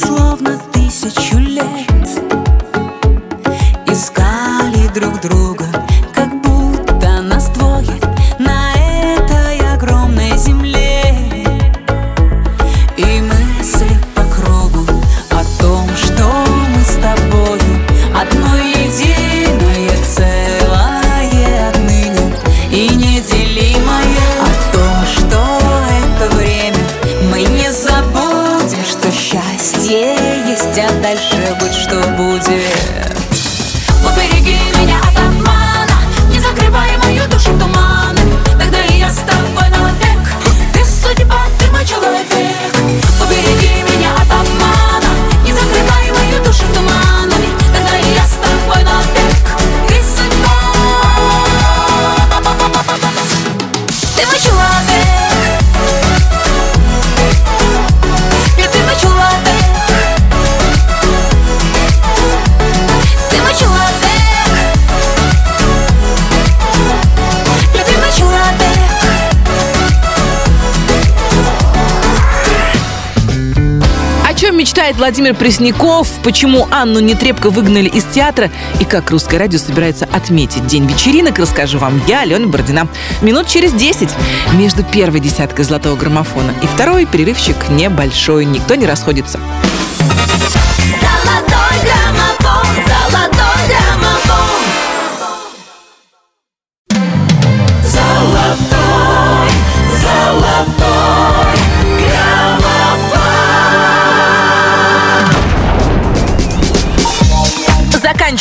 словно 0.05 0.59
тысячу 0.71 1.37
лет 1.39 2.04
мечтает 74.95 74.97
Владимир 74.97 75.35
Пресняков, 75.35 76.07
почему 76.23 76.67
Анну 76.71 76.99
Нетребко 76.99 77.49
выгнали 77.49 77.87
из 77.89 78.03
театра 78.05 78.49
и 78.79 78.85
как 78.85 79.11
русское 79.11 79.37
радио 79.37 79.59
собирается 79.59 80.05
отметить 80.11 80.65
День 80.67 80.85
вечеринок, 80.85 81.39
расскажу 81.39 81.77
вам 81.77 82.01
я, 82.07 82.21
Алена 82.21 82.47
Бородина. 82.47 82.87
Минут 83.21 83.47
через 83.47 83.73
10 83.73 84.09
между 84.53 84.83
первой 84.83 85.19
десяткой 85.19 85.65
золотого 85.65 85.95
граммофона 85.95 86.53
и 86.63 86.67
второй 86.67 87.05
перерывчик 87.05 87.55
небольшой, 87.69 88.45
никто 88.45 88.75
не 88.75 88.85
расходится. 88.85 89.39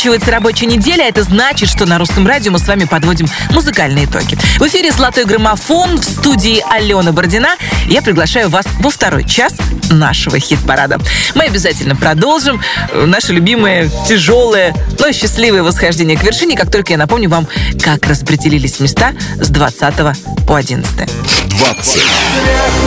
Заканчивается 0.05 0.31
рабочая 0.33 0.67
неделя, 0.67 1.05
это 1.05 1.23
значит, 1.23 1.67
что 1.67 1.87
на 1.87 1.97
русском 1.97 2.27
радио 2.27 2.51
мы 2.51 2.59
с 2.59 2.67
вами 2.67 2.83
подводим 2.83 3.25
музыкальные 3.49 4.05
итоги. 4.05 4.37
В 4.59 4.67
эфире 4.67 4.91
«Золотой 4.91 5.25
граммофон» 5.25 5.97
в 5.97 6.03
студии 6.03 6.63
Алена 6.71 7.11
Бородина. 7.11 7.55
Я 7.87 8.03
приглашаю 8.03 8.49
вас 8.49 8.67
во 8.81 8.91
второй 8.91 9.23
час 9.23 9.53
нашего 9.89 10.37
хит-парада. 10.37 10.99
Мы 11.33 11.45
обязательно 11.45 11.95
продолжим 11.95 12.61
э, 12.91 13.05
наше 13.07 13.33
любимое, 13.33 13.89
тяжелое, 14.07 14.75
но 14.99 15.11
счастливое 15.11 15.63
восхождение 15.63 16.19
к 16.19 16.23
вершине, 16.23 16.55
как 16.55 16.71
только 16.71 16.93
я 16.93 16.99
напомню 16.99 17.27
вам, 17.27 17.47
как 17.81 18.05
распределились 18.05 18.79
места 18.79 19.13
с 19.41 19.49
20 19.49 19.95
по 20.45 20.55
11. 20.55 20.87
20. 21.49 22.03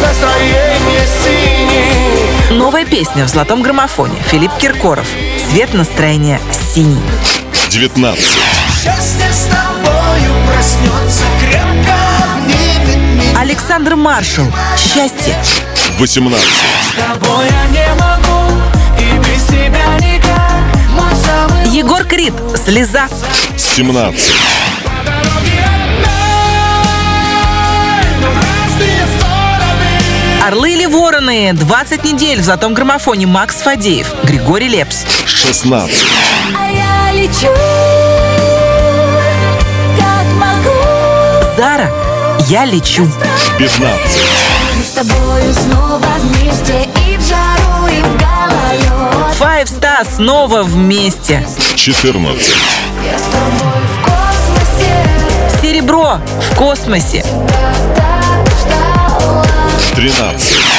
Настроение 0.00 1.08
синий 1.24 2.07
Новая 2.50 2.86
песня 2.86 3.26
в 3.26 3.28
«Золотом 3.28 3.60
граммофоне» 3.60 4.18
Филипп 4.22 4.50
Киркоров. 4.58 5.06
Цвет 5.50 5.74
настроения 5.74 6.40
синий. 6.50 7.02
19. 7.68 8.18
Счастье 8.18 9.26
с 9.30 9.48
тобою 9.50 10.32
проснется 10.46 11.24
крепко 11.40 11.94
обнимет 12.32 12.96
меня 12.96 13.38
Александр 13.38 13.96
Маршал. 13.96 14.46
Счастье. 14.78 15.36
18. 15.98 16.46
С 16.48 16.96
тобой 16.96 17.44
я 17.44 17.66
не 17.66 17.94
могу 18.00 18.54
и 18.98 19.18
без 19.18 19.44
тебя 19.46 19.98
никак 19.98 20.62
Мой 20.96 21.14
самый 21.22 21.68
Егор 21.68 22.02
Крид. 22.04 22.32
Слеза. 22.56 23.08
17. 23.58 24.32
Орлы 30.48 30.77
вороны? 30.98 31.52
20 31.52 32.04
недель 32.04 32.40
в 32.40 32.44
«Золотом 32.44 32.74
граммофоне» 32.74 33.26
Макс 33.26 33.56
Фадеев. 33.56 34.08
Григорий 34.24 34.68
Лепс. 34.68 35.04
16. 35.26 35.96
А 36.56 36.70
я 36.70 37.12
лечу 37.12 37.48
Как 39.96 40.26
могу 40.34 40.76
Зара. 41.56 41.90
Я 42.48 42.64
лечу. 42.64 43.08
15. 43.58 44.20
Мы 44.76 44.84
с 44.84 44.90
тобою 44.90 45.54
снова 45.54 46.06
вместе 46.20 46.88
И 47.08 47.16
в 47.16 47.22
жару, 47.28 47.86
и 47.86 48.00
в 48.00 48.16
гололед 48.16 49.38
Five 49.38 49.66
Star 49.66 50.06
снова 50.16 50.62
вместе. 50.64 51.46
14. 51.76 52.54
Я 53.04 53.18
с 53.18 53.22
тобой 53.22 53.82
в 53.94 54.04
космосе 54.04 55.60
Серебро 55.62 56.18
в 56.50 56.56
космосе. 56.56 57.24
Так 57.94 58.46
ждала 58.60 59.44
13. 59.94 60.77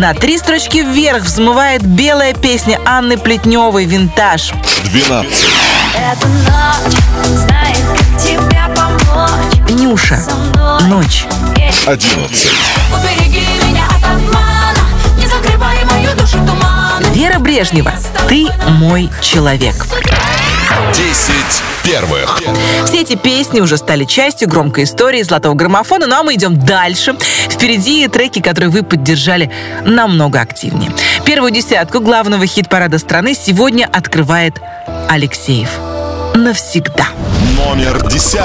На 0.00 0.14
три 0.14 0.38
строчки 0.38 0.78
вверх 0.78 1.24
взмывает 1.24 1.84
белая 1.84 2.32
песня 2.32 2.80
Анны 2.86 3.18
Плетневой 3.18 3.84
«Винтаж». 3.84 4.50
12. 4.84 5.46
Эта 5.94 6.26
ночь 6.26 6.96
знает, 7.26 7.76
как 7.98 8.22
тебя 8.22 8.70
помочь 8.74 9.70
Нюша. 9.78 10.18
Ночь. 10.88 11.26
11. 11.86 12.50
Убереги 12.94 13.42
меня 13.62 13.84
от 13.88 14.02
обмана 14.02 14.88
Не 15.18 15.26
закрывай 15.26 15.84
мою 15.84 16.16
душу 16.16 16.38
туман 16.46 17.04
Вера 17.12 17.38
Брежнева. 17.38 17.92
Ты 18.26 18.48
мой 18.68 19.10
человек. 19.20 19.84
10 20.94 21.34
первых. 21.84 22.40
Все 22.86 23.00
эти 23.00 23.16
песни 23.16 23.60
уже 23.60 23.76
стали 23.76 24.04
частью 24.04 24.48
громкой 24.48 24.84
истории 24.84 25.22
золотого 25.22 25.54
граммофона, 25.54 26.06
ну 26.06 26.16
а 26.16 26.22
мы 26.22 26.34
идем 26.34 26.58
дальше. 26.58 27.16
Впереди 27.48 28.06
треки, 28.08 28.40
которые 28.40 28.70
вы 28.70 28.82
поддержали 28.82 29.50
намного 29.84 30.40
активнее. 30.40 30.92
Первую 31.24 31.52
десятку 31.52 32.00
главного 32.00 32.46
хит-парада 32.46 32.98
страны 32.98 33.34
сегодня 33.34 33.88
открывает 33.90 34.60
Алексеев. 35.08 35.70
Навсегда. 36.34 37.08
Номер 37.56 38.06
10. 38.08 38.38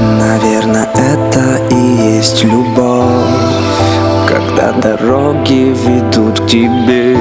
Наверное, 0.00 0.88
это 0.94 1.66
и 1.70 2.16
есть 2.16 2.44
любовь 2.44 3.24
Когда 4.28 4.72
дороги 4.72 5.74
ведут 5.74 6.40
к 6.40 6.46
тебе 6.46 7.16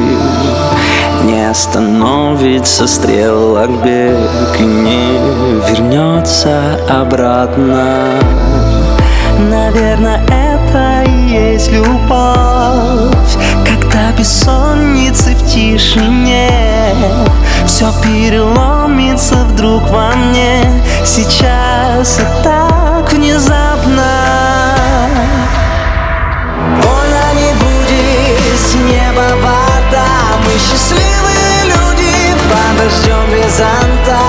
остановится 1.55 2.85
стрелок 2.85 3.69
бег 3.81 4.59
И 4.59 4.63
не 4.63 5.17
вернется 5.69 6.77
обратно. 6.89 8.19
Наверное, 9.39 10.21
это 10.27 11.09
и 11.09 11.53
есть 11.53 11.71
любовь 11.71 13.31
Когда 13.63 14.11
бессонницы 14.17 15.33
в 15.33 15.47
тишине. 15.49 16.93
Все 17.65 17.89
переломится 18.03 19.35
вдруг 19.45 19.89
во 19.89 20.09
мне 20.09 20.59
Сейчас 21.05 22.19
и 22.19 22.43
так 22.43 23.13
внезапно. 23.13 24.11
Больно 26.83 27.25
не 27.39 27.53
будет 27.63 28.59
с 28.59 28.73
неба 28.75 29.37
вода 29.41 30.05
Мы 30.43 30.51
счастливые 30.59 31.34
без 32.85 33.57
зонта 33.57 34.19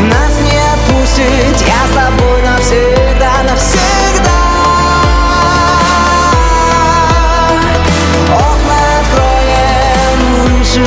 Нас 0.00 0.40
не 0.40 0.58
отпустит 0.74 1.66
Я 1.66 1.86
с 1.86 1.94
тобой 1.94 2.42
навсегда, 2.42 3.42
навсегда. 3.48 4.30
Окна 8.34 8.78
откроем, 9.00 10.58
выше 10.58 10.84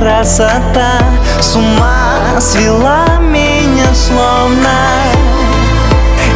красота 0.00 0.98
С 1.40 1.54
ума 1.56 2.40
свела 2.40 3.18
меня 3.20 3.94
словно. 3.94 4.78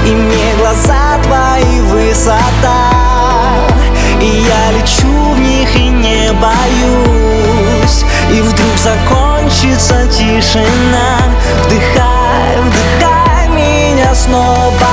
И 0.07 0.11
мне 0.11 0.55
глаза 0.59 1.19
твои 1.23 1.81
высота. 1.81 2.91
И 4.21 4.27
я 4.27 4.73
лечу 4.73 5.07
в 5.07 5.41
них 5.41 5.75
и 5.77 5.89
не 5.89 6.31
боюсь. 6.35 8.05
И 8.31 8.43
вдруг 8.43 8.77
закончится 8.77 10.07
тишина. 10.09 11.21
Вдыхай, 11.65 12.61
вдыхай 12.61 13.49
меня 13.49 14.15
снова 14.15 14.84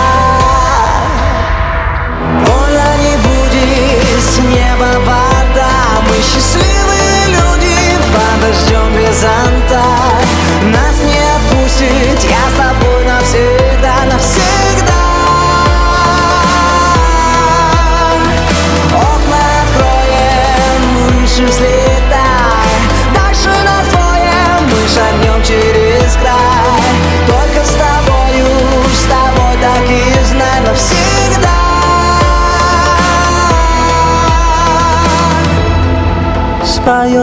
дождем 9.21 10.10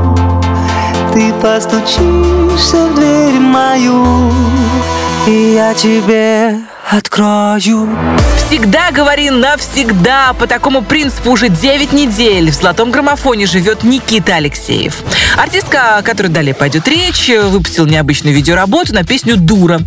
Ты 1.14 1.34
постучишься 1.34 2.88
в 2.88 2.96
дверь 2.96 3.40
мою 3.40 4.32
И 5.28 5.54
я 5.56 5.74
тебе 5.74 6.62
открою 6.90 7.90
Всегда 8.48 8.92
говори 8.92 9.30
навсегда. 9.30 10.32
По 10.32 10.48
такому 10.48 10.82
принципу 10.82 11.32
уже 11.32 11.50
9 11.50 11.92
недель 11.92 12.50
в 12.50 12.54
«Золотом 12.54 12.92
граммофоне» 12.92 13.46
живет 13.46 13.84
Никита 13.84 14.36
Алексеев. 14.36 15.00
Артистка, 15.38 15.98
о 15.98 16.02
которой 16.02 16.28
далее 16.28 16.54
пойдет 16.54 16.88
речь, 16.88 17.28
выпустил 17.28 17.86
необычную 17.86 18.34
видеоработу 18.34 18.94
на 18.94 19.04
песню 19.04 19.36
«Дура». 19.36 19.82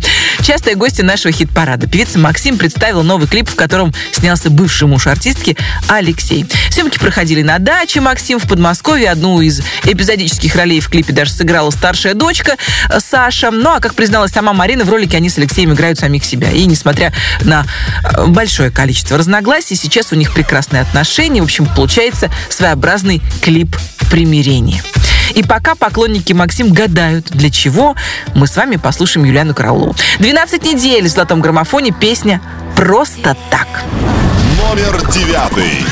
Частая 0.51 0.75
гостья 0.75 1.05
нашего 1.05 1.31
хит-парада. 1.31 1.87
Певица 1.87 2.19
Максим 2.19 2.57
представила 2.57 3.03
новый 3.03 3.25
клип, 3.25 3.49
в 3.49 3.55
котором 3.55 3.93
снялся 4.11 4.49
бывший 4.49 4.85
муж 4.85 5.07
артистки 5.07 5.55
Алексей. 5.87 6.45
Съемки 6.69 6.99
проходили 6.99 7.41
на 7.41 7.57
даче 7.57 8.01
Максим 8.01 8.37
в 8.37 8.49
Подмосковье. 8.49 9.11
Одну 9.11 9.39
из 9.39 9.61
эпизодических 9.85 10.53
ролей 10.57 10.81
в 10.81 10.89
клипе 10.89 11.13
даже 11.13 11.31
сыграла 11.31 11.69
старшая 11.69 12.15
дочка 12.15 12.57
Саша. 12.99 13.49
Ну, 13.49 13.69
а 13.69 13.79
как 13.79 13.93
призналась 13.93 14.31
сама 14.31 14.51
Марина, 14.51 14.83
в 14.83 14.89
ролике 14.89 15.15
они 15.15 15.29
с 15.29 15.37
Алексеем 15.37 15.71
играют 15.71 15.99
самих 15.99 16.25
себя. 16.25 16.51
И 16.51 16.65
несмотря 16.65 17.13
на 17.45 17.65
э, 18.03 18.25
большое 18.25 18.71
количество 18.71 19.17
разногласий, 19.17 19.77
сейчас 19.77 20.11
у 20.11 20.17
них 20.17 20.33
прекрасные 20.33 20.81
отношения. 20.81 21.39
В 21.39 21.45
общем, 21.45 21.65
получается 21.65 22.29
своеобразный 22.49 23.21
клип 23.41 23.77
примирения. 24.09 24.83
И 25.33 25.43
пока 25.43 25.75
поклонники 25.75 26.33
Максим 26.33 26.73
гадают, 26.73 27.29
для 27.31 27.49
чего, 27.49 27.95
мы 28.35 28.47
с 28.47 28.55
вами 28.55 28.75
послушаем 28.75 29.25
Юлиану 29.25 29.53
Караулову. 29.53 29.95
12 30.19 30.63
недель 30.63 31.05
в 31.05 31.07
«Золотом 31.07 31.41
граммофоне» 31.41 31.91
песня 31.91 32.41
«Просто 32.75 33.35
так». 33.49 33.67
Номер 34.61 35.01
девятый. 35.11 35.85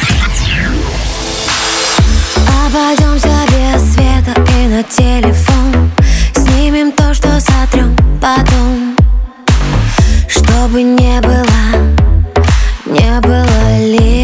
Обойдемся 2.66 3.30
без 3.48 3.94
света 3.94 4.40
и 4.60 4.68
на 4.68 4.84
телефон 4.84 5.92
Снимем 6.36 6.92
то, 6.92 7.14
что 7.16 7.40
сотрем 7.40 7.96
потом 8.22 8.96
Чтобы 10.28 10.84
не 10.84 11.20
было, 11.22 11.44
не 12.86 13.20
было 13.22 13.80
лишних 13.80 14.19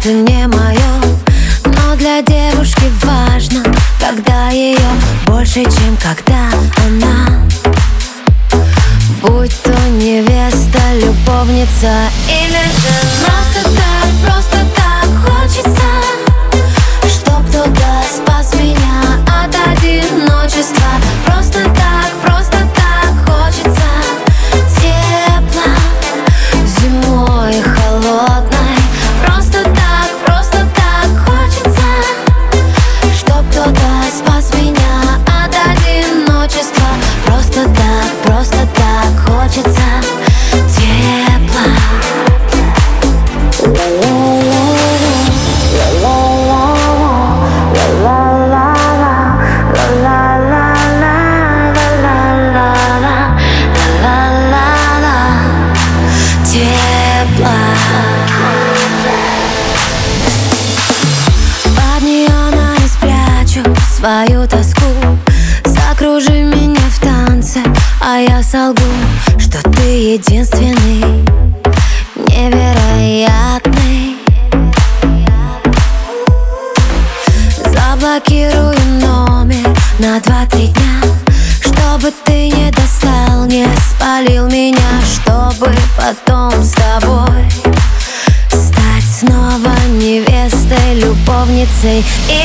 это 0.00 0.12
не 0.12 0.46
мое 0.46 0.78
Но 1.64 1.96
для 1.96 2.22
девушки 2.22 2.84
важно, 3.02 3.62
когда 3.98 4.50
ее 4.50 4.78
больше, 5.26 5.64
чем 5.64 5.96
когда 5.96 6.50
она. 6.86 7.42
Будь 9.22 9.62
то 9.62 9.72
невеста, 9.90 10.78
любовница 10.94 12.10
или 12.28 12.62
же 12.62 12.94
Просто 13.24 13.76
так, 13.76 14.08
просто 14.24 14.58
так 14.76 15.08
хочется 15.26 15.88
Чтоб 17.08 17.44
кто-то 17.48 18.04
спас 18.08 18.54
меня 18.54 19.02
от 19.26 19.52
одиночества. 19.72 20.90
Просто 21.26 21.64
так 21.64 22.17
say 91.88 92.37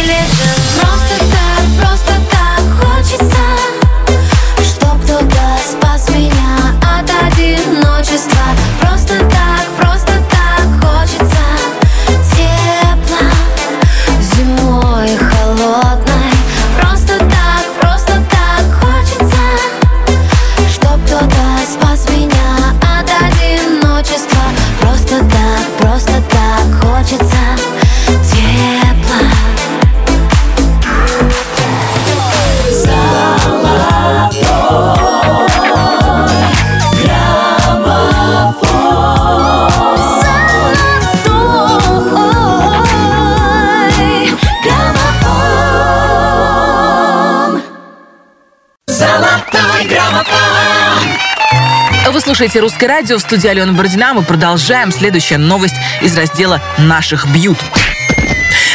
слушаете 52.36 52.62
«Русское 52.62 52.88
радио» 52.88 53.20
в 53.20 53.22
студии 53.22 53.48
Алена 53.48 53.74
Бородина. 53.74 54.16
Мы 54.16 54.24
продолжаем. 54.24 54.92
Следующая 54.92 55.38
новость 55.38 55.76
из 56.02 56.18
раздела 56.18 56.60
«Наших 56.80 57.28
бьют». 57.28 57.60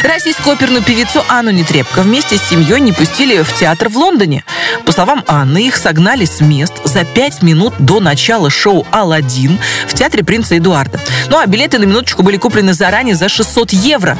Российскую 0.01 0.53
оперную 0.53 0.81
певицу 0.81 1.25
Анну 1.27 1.51
Нетребко 1.51 2.01
вместе 2.01 2.37
с 2.37 2.43
семьей 2.43 2.79
не 2.79 2.93
пустили 2.93 3.41
в 3.41 3.53
театр 3.53 3.89
в 3.89 3.97
Лондоне. 3.97 4.45
По 4.85 4.93
словам 4.93 5.25
Анны, 5.27 5.67
их 5.67 5.75
согнали 5.75 6.23
с 6.23 6.39
мест 6.39 6.75
за 6.85 7.03
пять 7.03 7.41
минут 7.41 7.73
до 7.79 7.99
начала 7.99 8.49
шоу 8.49 8.87
«Аладдин» 8.91 9.59
в 9.87 9.93
театре 9.93 10.23
принца 10.23 10.55
Эдуарда. 10.55 10.97
Ну 11.27 11.37
а 11.37 11.45
билеты 11.45 11.79
на 11.79 11.83
минуточку 11.83 12.23
были 12.23 12.37
куплены 12.37 12.71
заранее 12.71 13.15
за 13.15 13.27
600 13.27 13.73
евро. 13.73 14.17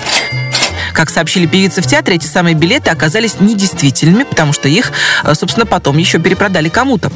Как 0.93 1.09
сообщили 1.09 1.45
певицы 1.45 1.81
в 1.81 1.87
театре, 1.87 2.15
эти 2.15 2.27
самые 2.27 2.55
билеты 2.55 2.89
оказались 2.89 3.39
недействительными, 3.39 4.23
потому 4.23 4.53
что 4.53 4.67
их, 4.67 4.91
э, 5.23 5.33
собственно, 5.33 5.65
потом 5.65 5.97
еще 5.97 6.19
перепродали 6.19 6.69
кому-то. 6.69 7.11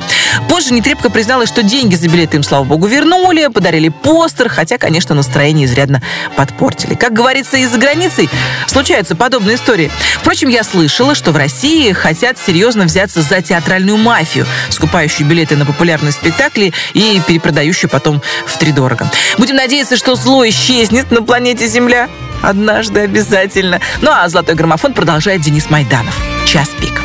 Позже 0.49 0.73
Нетребко 0.73 1.09
призналась, 1.09 1.49
что 1.49 1.63
деньги 1.63 1.95
за 1.95 2.07
билеты 2.07 2.37
им, 2.37 2.43
слава 2.43 2.63
богу, 2.63 2.87
вернули, 2.87 3.47
подарили 3.47 3.89
постер, 3.89 4.49
хотя, 4.49 4.77
конечно, 4.77 5.15
настроение 5.15 5.65
изрядно 5.65 6.01
подпортили. 6.35 6.95
Как 6.95 7.13
говорится, 7.13 7.57
и 7.57 7.65
за 7.65 7.77
границей 7.77 8.29
случаются 8.67 9.15
подобные 9.15 9.55
истории. 9.55 9.91
Впрочем, 10.19 10.49
я 10.49 10.63
слышала, 10.63 11.15
что 11.15 11.31
в 11.31 11.37
России 11.37 11.91
хотят 11.91 12.37
серьезно 12.37 12.85
взяться 12.85 13.21
за 13.21 13.41
театральную 13.41 13.97
мафию, 13.97 14.45
скупающую 14.69 15.27
билеты 15.27 15.55
на 15.55 15.65
популярные 15.65 16.11
спектакли 16.11 16.73
и 16.93 17.21
перепродающую 17.27 17.89
потом 17.89 18.21
в 18.45 18.57
тридорого. 18.57 19.09
Будем 19.37 19.55
надеяться, 19.55 19.97
что 19.97 20.15
зло 20.15 20.47
исчезнет 20.47 21.11
на 21.11 21.21
планете 21.21 21.67
Земля. 21.67 22.09
Однажды 22.43 22.99
обязательно. 22.99 23.79
Ну 24.01 24.11
а 24.11 24.27
«Золотой 24.27 24.55
граммофон» 24.55 24.93
продолжает 24.93 25.41
Денис 25.41 25.69
Майданов. 25.69 26.13
Час 26.45 26.69
пик. 26.79 27.01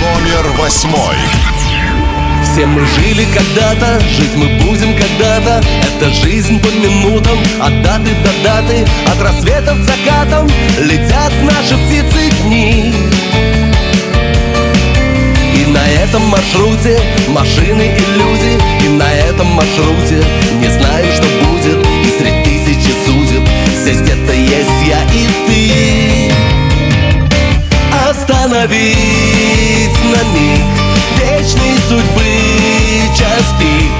Номер 0.00 0.52
восьмой. 0.56 1.16
Все 2.44 2.64
мы 2.66 2.80
жили 2.86 3.26
когда-то, 3.34 4.00
жить 4.16 4.34
мы 4.36 4.46
будем 4.64 4.96
когда-то 4.96 5.60
Это 5.82 6.10
жизнь 6.10 6.60
по 6.60 6.68
минутам, 6.68 7.36
от 7.60 7.82
даты 7.82 8.10
до 8.24 8.44
даты 8.44 8.86
От 9.06 9.20
рассвета 9.20 9.74
к 9.74 9.82
закатам 9.82 10.48
летят 10.78 11.32
наши 11.42 11.76
птицы 11.76 12.30
дни 12.42 12.94
И 15.54 15.66
на 15.66 15.86
этом 15.88 16.22
маршруте 16.28 17.00
машины 17.28 17.96
и 17.96 18.18
люди 18.18 18.58
И 18.84 18.88
на 18.88 19.12
этом 19.12 19.48
маршруте 19.48 20.22
не 20.60 20.68
знаю, 20.68 21.12
что 21.12 21.26
будет 21.44 21.86
И 21.86 22.18
среди 22.18 22.44
тысячи 22.44 22.92
судеб 23.04 23.37
здесь 23.88 24.00
где-то 24.00 24.32
есть 24.34 24.82
я 24.86 25.02
и 25.14 25.26
ты. 25.46 26.32
Остановить 28.10 28.84
на 30.04 30.22
миг 30.34 30.64
вечной 31.16 31.78
судьбы 31.88 32.30
час 33.16 33.46
пик. 33.58 33.98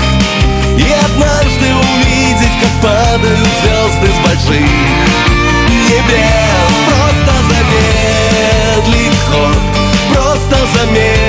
И 0.76 0.92
однажды 0.92 1.66
увидеть, 1.74 2.56
как 2.60 2.72
падают 2.82 3.48
звезды 3.62 4.08
с 4.12 4.18
больших 4.26 4.70
небес. 5.88 6.72
Просто 6.86 7.32
замедлить 7.48 9.18
ход, 9.30 9.58
просто 10.12 10.56
замедлить 10.74 11.27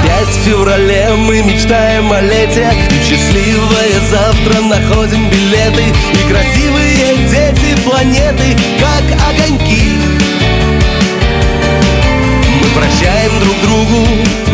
опять 0.00 0.28
в 0.28 0.44
феврале 0.44 1.10
мы 1.16 1.42
мечтаем 1.42 2.12
о 2.12 2.20
лете. 2.20 2.70
И 2.90 2.94
счастливое 3.04 4.00
завтра 4.10 4.60
находим 4.62 5.28
билеты. 5.28 5.84
И 6.14 6.28
красивые 6.30 7.16
дети 7.28 7.76
планеты, 7.84 8.56
как 8.78 9.02
огоньки. 9.28 9.82
Мы 12.60 12.68
прощаем 12.74 13.32
друг 13.40 13.56
другу 13.62 14.06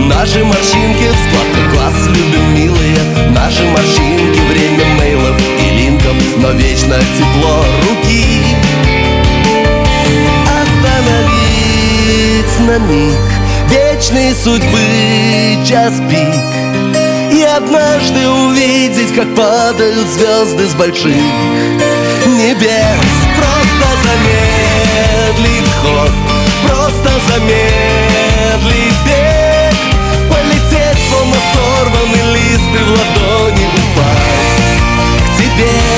наши 0.08 0.44
морщинки. 0.44 1.10
Складный 1.28 1.66
глаз 1.72 1.94
любим 2.08 2.54
милые 2.54 2.98
Наши 3.30 3.64
морщинки, 3.64 4.40
время 4.50 4.86
мейлов 4.98 5.36
и 5.60 5.70
линков 5.76 6.16
Но 6.38 6.50
вечно 6.52 6.96
тепло 7.16 7.64
руки. 7.88 8.42
Остановить 10.62 12.54
на 12.60 12.78
миг 12.78 13.45
вечной 13.68 14.34
судьбы 14.34 14.80
час 15.66 15.94
пик. 16.08 16.34
И 17.32 17.42
однажды 17.42 18.28
увидеть, 18.28 19.14
как 19.14 19.34
падают 19.34 20.06
звезды 20.08 20.66
с 20.66 20.74
больших 20.74 21.14
небес. 22.26 23.12
Просто 23.36 23.88
замедлить 24.04 25.72
ход, 25.82 26.10
просто 26.66 27.10
замедлить 27.28 28.98
бег. 29.04 29.74
Полететь, 30.30 31.00
словно 31.10 31.36
сорванный 31.52 32.34
лист 32.34 32.70
и 32.74 32.84
в 32.84 32.90
ладони 32.90 33.66
упасть. 33.66 34.76
К 35.24 35.38
тебе, 35.38 35.95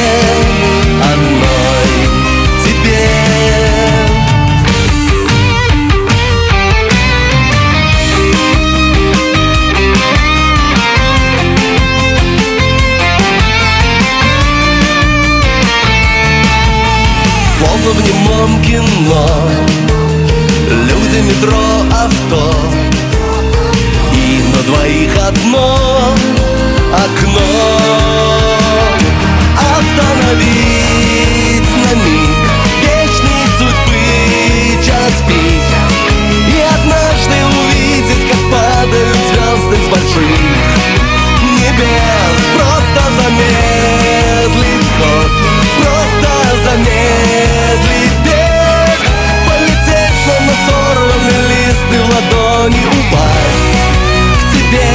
в 17.99 18.07
немом 18.07 18.63
кино 18.63 19.27
Люди, 20.71 21.21
метро, 21.23 21.65
авто. 21.91 22.55
И 24.13 24.43
на 24.55 24.63
двоих 24.63 25.13
одно 25.27 26.15
окно. 26.93 27.49
Остановить 29.79 30.91
на 31.85 31.93
миг 32.05 32.39
Вечной 32.83 33.45
судьбы 33.59 34.05
час 34.85 35.15
пик. 35.27 35.69
И 36.49 36.61
однажды 36.61 37.37
увидеть, 37.47 38.25
как 38.31 38.41
падают 38.53 39.19
звезды 39.29 39.77
с 39.77 39.89
больших 39.89 40.41
небес 41.57 42.68
в 52.09 52.15
ладони 52.15 52.85
упасть 52.87 53.77
К 54.41 54.53
тебе, 54.53 54.91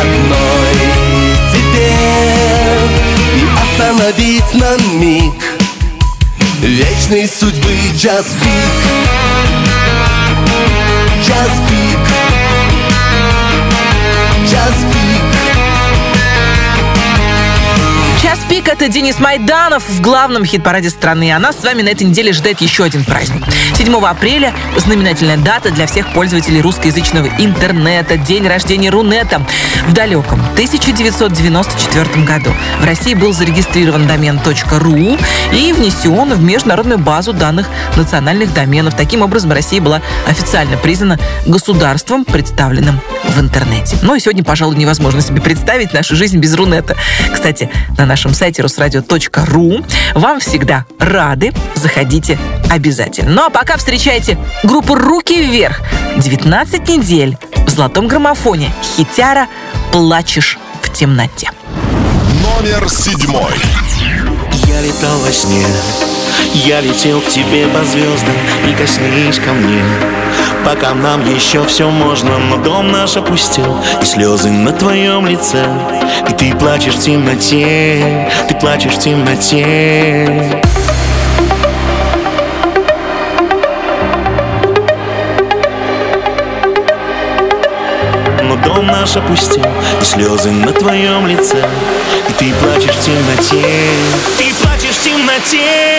одной. 0.00 0.76
Тебе 1.52 1.92
И 3.36 3.40
остановить 3.62 4.54
на 4.54 4.76
миг 4.94 5.34
Вечной 6.60 7.28
судьбы. 7.28 7.74
Час 7.98 8.26
пик 8.40 8.74
Час 11.26 11.50
пик 11.68 11.73
это 18.74 18.88
Денис 18.88 19.20
Майданов 19.20 19.88
в 19.88 20.00
главном 20.00 20.44
хит-параде 20.44 20.90
страны. 20.90 21.30
А 21.32 21.38
нас 21.38 21.60
с 21.60 21.62
вами 21.62 21.82
на 21.82 21.90
этой 21.90 22.02
неделе 22.02 22.32
ждет 22.32 22.60
еще 22.60 22.82
один 22.82 23.04
праздник. 23.04 23.44
7 23.76 23.94
апреля 24.04 24.52
знаменательная 24.76 25.36
дата 25.36 25.70
для 25.70 25.86
всех 25.86 26.12
пользователей 26.12 26.60
русскоязычного 26.60 27.28
интернета. 27.38 28.16
День 28.16 28.48
рождения 28.48 28.90
Рунета. 28.90 29.46
В 29.86 29.92
далеком 29.92 30.40
1994 30.54 32.24
году 32.24 32.50
в 32.80 32.84
России 32.84 33.14
был 33.14 33.32
зарегистрирован 33.32 34.08
домен 34.08 34.40
.ру 34.44 35.18
и 35.52 35.72
внесен 35.72 36.34
в 36.34 36.42
международную 36.42 36.98
базу 36.98 37.32
данных 37.32 37.68
национальных 37.96 38.52
доменов. 38.54 38.96
Таким 38.96 39.22
образом, 39.22 39.52
Россия 39.52 39.80
была 39.80 40.02
официально 40.26 40.76
признана 40.76 41.20
государством, 41.46 42.24
представленным 42.24 43.00
в 43.34 43.40
интернете. 43.40 43.96
Ну 44.02 44.14
и 44.14 44.20
сегодня, 44.20 44.44
пожалуй, 44.44 44.76
невозможно 44.76 45.20
себе 45.20 45.40
представить 45.40 45.92
нашу 45.92 46.16
жизнь 46.16 46.38
без 46.38 46.54
Рунета. 46.54 46.96
Кстати, 47.32 47.70
на 47.98 48.06
нашем 48.06 48.32
сайте 48.32 48.62
русрадио.ру 48.62 49.84
вам 50.14 50.40
всегда 50.40 50.86
рады. 50.98 51.52
Заходите 51.74 52.38
обязательно. 52.70 53.32
Ну 53.32 53.44
а 53.44 53.50
пока 53.50 53.76
встречайте 53.76 54.38
группу 54.62 54.94
«Руки 54.94 55.42
вверх». 55.42 55.80
19 56.16 56.88
недель 56.88 57.36
в 57.66 57.70
золотом 57.70 58.06
граммофоне. 58.06 58.72
Хитяра 58.96 59.48
«Плачешь 59.92 60.58
в 60.82 60.92
темноте». 60.92 61.50
Номер 62.42 62.88
седьмой. 62.88 63.52
Я 64.66 64.80
летал 64.80 65.18
во 65.18 65.32
сне, 65.32 65.64
я 66.54 66.80
летел 66.80 67.20
к 67.20 67.26
тебе 67.28 67.66
по 67.66 67.84
звездам 67.84 68.34
Прикоснись 68.62 69.38
ко 69.38 69.52
мне, 69.52 69.82
пока 70.64 70.94
нам 70.94 71.24
еще 71.34 71.64
все 71.64 71.90
можно 71.90 72.38
Но 72.38 72.56
дом 72.58 72.92
наш 72.92 73.16
опустел, 73.16 73.76
и 74.00 74.04
слезы 74.04 74.50
на 74.50 74.72
твоем 74.72 75.26
лице. 75.26 75.64
И 76.28 76.32
ты 76.32 76.54
плачешь 76.54 76.94
в 76.94 77.00
темноте, 77.00 78.30
ты 78.48 78.54
плачешь 78.54 78.94
в 78.94 78.98
темноте. 78.98 80.62
Но 88.42 88.56
дом 88.56 88.86
наш 88.86 89.16
опустел, 89.16 89.66
и 90.00 90.04
слезы 90.04 90.50
на 90.50 90.72
твоем 90.72 91.26
лице. 91.26 91.64
И 92.28 92.32
ты 92.32 92.54
плачешь 92.54 92.94
в 92.94 93.04
темноте, 93.04 93.62
ты 94.38 94.54
плачешь 94.62 94.96
в 94.96 95.04
темноте 95.04 95.93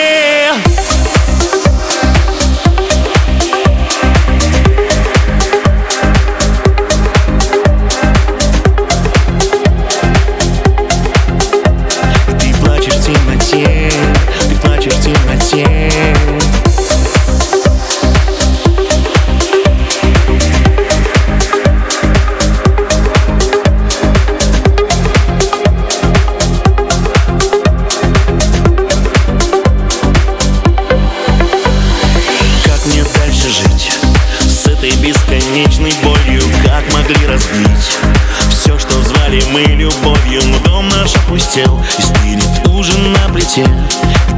что 39.36 39.50
звали 39.50 39.52
мы 39.52 39.60
любовью 39.74 40.42
Но 40.46 40.58
дом 40.60 40.88
наш 40.88 41.14
опустел. 41.16 41.80
И 41.98 42.02
стынет 42.02 42.68
ужин 42.68 43.12
на 43.12 43.32
плите. 43.32 43.66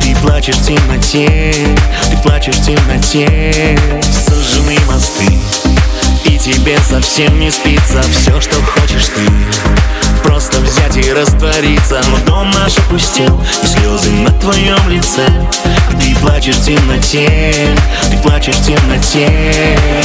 Ты 0.01 0.15
плачешь 0.17 0.57
в 0.57 0.67
темноте 0.67 1.55
Ты 2.11 2.17
плачешь 2.23 2.57
в 2.57 2.65
темноте. 2.65 3.79
Сожжены 4.13 4.79
мосты 4.87 5.39
И 6.25 6.39
тебе 6.39 6.79
совсем 6.79 7.39
не 7.39 7.51
спится. 7.51 8.03
Все, 8.11 8.41
что 8.41 8.57
хочешь 8.63 9.07
ты 9.07 9.29
Просто 10.25 10.61
взять 10.61 10.97
и 10.97 11.13
раствориться. 11.13 12.01
Но 12.11 12.19
дом 12.27 12.51
наш 12.51 12.79
опустел 12.79 13.41
И 13.63 13.67
слезы 13.67 14.11
на 14.11 14.31
твоем 14.33 14.89
лице. 14.89 15.27
Ты 16.01 16.15
плачешь 16.17 16.57
в 16.57 16.65
темноте 16.65 17.55
Ты 18.11 18.17
плачешь 18.19 18.57
в 18.57 18.67
темноте 18.67 19.99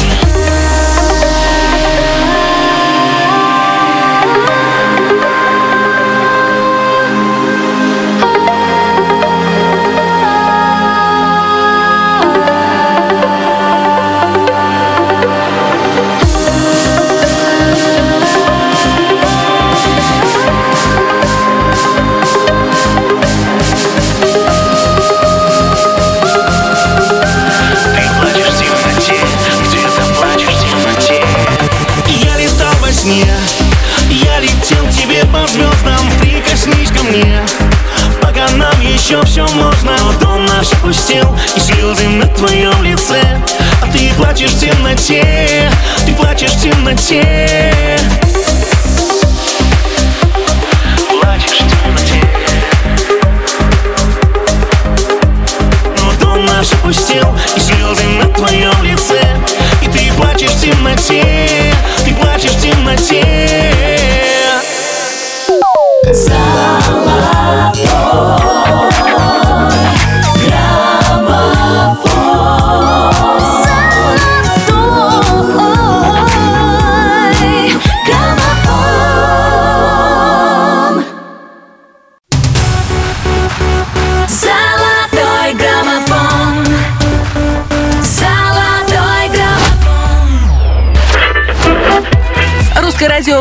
сне 33.04 33.26
Я 34.10 34.40
летел 34.40 34.86
к 34.86 34.92
тебе 34.92 35.26
по 35.26 35.46
звездам 35.48 36.10
Прикоснись 36.22 36.90
ко 36.90 37.04
мне. 37.04 37.42
Пока 38.22 38.48
нам 38.52 38.80
еще 38.82 39.22
все 39.26 39.46
можно 39.50 39.92
Дом 40.22 40.46
наш 40.46 40.72
опустел 40.72 41.38
И 41.56 41.60
слезы 41.60 42.08
на 42.08 42.28
твоем 42.28 42.82
лице. 42.82 43.22
А 43.82 43.92
ты 43.92 44.14
плачешь 44.16 44.52
в 44.52 44.60
темноте 44.60 45.70
Ты 46.06 46.14
плачешь 46.14 46.52
в 46.52 46.62
темноте. 46.62 48.00
Плачешь 51.10 51.58
темноте. 51.58 52.22
Но 56.00 56.14
дом 56.22 56.46
наш 56.46 56.72
опустел 56.72 57.36
И 57.58 57.60
слезы 57.60 58.06
на 58.06 58.26
твоем 58.34 58.84
лице. 58.84 59.22
И 59.82 59.88
ты 59.88 60.12
плачешь 60.14 60.52
в 60.52 60.62
темноте 60.62 61.73
Ты 62.64 62.72
плачешь 62.82 63.53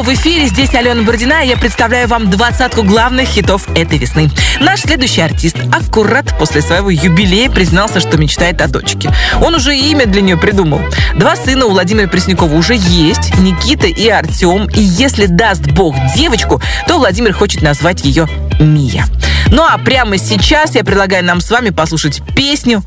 В 0.02 0.08
эфире. 0.14 0.48
Здесь 0.48 0.74
Алена 0.74 1.02
Бородина. 1.02 1.44
и 1.44 1.48
Я 1.48 1.56
представляю 1.56 2.08
вам 2.08 2.28
двадцатку 2.28 2.82
главных 2.82 3.28
хитов 3.28 3.68
этой 3.76 3.98
весны. 3.98 4.28
Наш 4.60 4.80
следующий 4.80 5.20
артист 5.20 5.56
аккурат 5.72 6.36
после 6.40 6.60
своего 6.60 6.90
юбилея 6.90 7.48
признался, 7.48 8.00
что 8.00 8.18
мечтает 8.18 8.60
о 8.60 8.66
дочке. 8.66 9.14
Он 9.40 9.54
уже 9.54 9.76
имя 9.76 10.06
для 10.06 10.20
нее 10.20 10.36
придумал. 10.36 10.80
Два 11.14 11.36
сына 11.36 11.66
у 11.66 11.70
Владимира 11.70 12.08
Преснякова 12.08 12.52
уже 12.52 12.74
есть. 12.74 13.38
Никита 13.38 13.86
и 13.86 14.08
Артем. 14.08 14.68
И 14.70 14.80
если 14.80 15.26
даст 15.26 15.68
Бог 15.68 15.94
девочку, 16.16 16.60
то 16.88 16.98
Владимир 16.98 17.32
хочет 17.32 17.62
назвать 17.62 18.04
ее 18.04 18.28
Мия. 18.58 19.06
Ну 19.50 19.62
а 19.62 19.78
прямо 19.78 20.18
сейчас 20.18 20.74
я 20.74 20.82
предлагаю 20.82 21.24
нам 21.24 21.40
с 21.40 21.48
вами 21.48 21.70
послушать 21.70 22.22
песню 22.34 22.82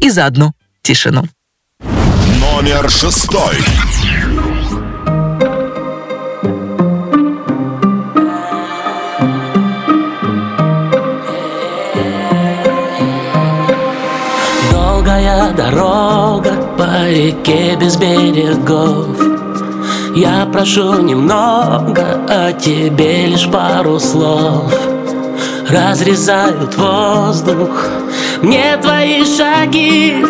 и 0.00 0.08
заодно 0.08 0.52
тишину. 0.82 1.24
Номер 2.40 2.88
шестой. 2.88 3.56
Дорога 15.60 16.52
по 16.78 17.06
реке 17.06 17.76
без 17.76 17.96
берегов. 17.96 19.08
Я 20.14 20.46
прошу 20.50 21.02
немного, 21.02 22.04
а 22.28 22.52
тебе 22.52 23.26
лишь 23.26 23.48
пару 23.48 24.00
слов. 24.00 24.72
Разрезают 25.68 26.76
воздух 26.76 27.90
мне 28.42 28.76
твои 28.78 29.22
шаги. 29.24 30.24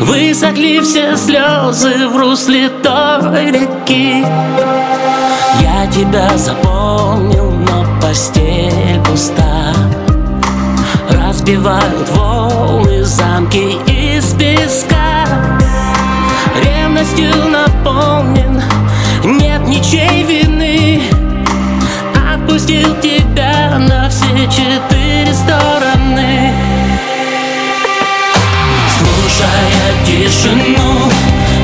Высохли 0.00 0.80
все 0.80 1.16
слезы 1.16 2.08
в 2.08 2.16
русле 2.16 2.68
той 2.82 3.50
реки. 3.52 4.24
Я 5.60 5.86
тебя 5.86 6.36
запомнил, 6.36 7.50
но 7.50 7.86
постель 8.00 9.00
пуста. 9.04 9.72
Разбивают 11.10 12.08
волны 12.10 13.04
замки 13.04 13.78
из 14.22 14.34
песка. 14.34 15.24
Ревностью 16.62 17.30
наполнен, 17.48 18.62
нет 19.24 19.66
ничей 19.66 20.22
вины. 20.22 21.02
Отпустил 22.32 22.94
тебя 23.00 23.78
на 23.78 24.08
все 24.08 24.46
четыре 24.46 25.32
стороны. 25.34 26.52
Слушая 28.96 29.92
тишину, 30.06 31.10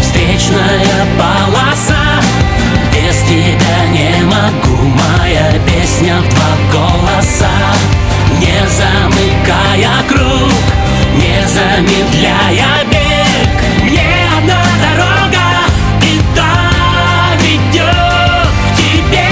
встречная 0.00 1.06
полоса. 1.16 2.20
Без 2.92 3.16
тебя 3.22 3.86
не 3.92 4.24
могу, 4.24 4.82
моя 4.82 5.52
песня 5.64 6.20
в 6.22 6.37
замедляя 11.58 12.84
бег 12.90 13.58
Мне 13.82 14.08
одна 14.36 14.62
дорога, 14.84 15.46
и 16.02 16.20
та 16.34 16.52
ведет 17.42 18.52
к 18.64 18.76
тебе. 18.76 19.28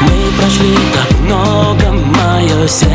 Мы 0.00 0.32
прошли 0.38 0.76
так 0.92 1.20
много, 1.20 1.92
мое 1.92 2.68
сердце 2.68 2.93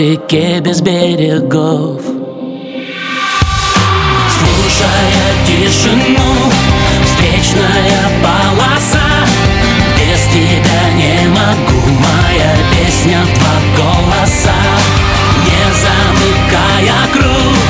реке 0.00 0.60
без 0.60 0.80
берегов. 0.80 2.00
Слушая 4.38 5.28
тишину, 5.46 6.50
встречная 7.04 8.00
полоса. 8.22 9.26
Без 9.98 10.22
тебя 10.32 10.84
не 10.96 11.28
могу, 11.28 11.82
моя 11.98 12.56
песня 12.72 13.20
в 13.26 13.38
два 13.38 13.56
голоса. 13.76 14.60
Не 15.44 15.64
замыкая 15.82 17.00
круг, 17.12 17.68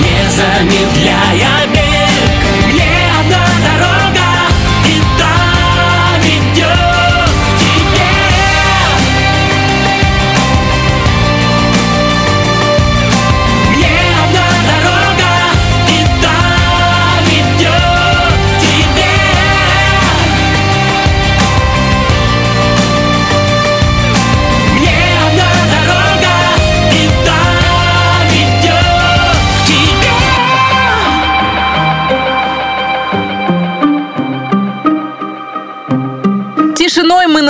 не 0.00 0.20
замедляя 0.30 1.77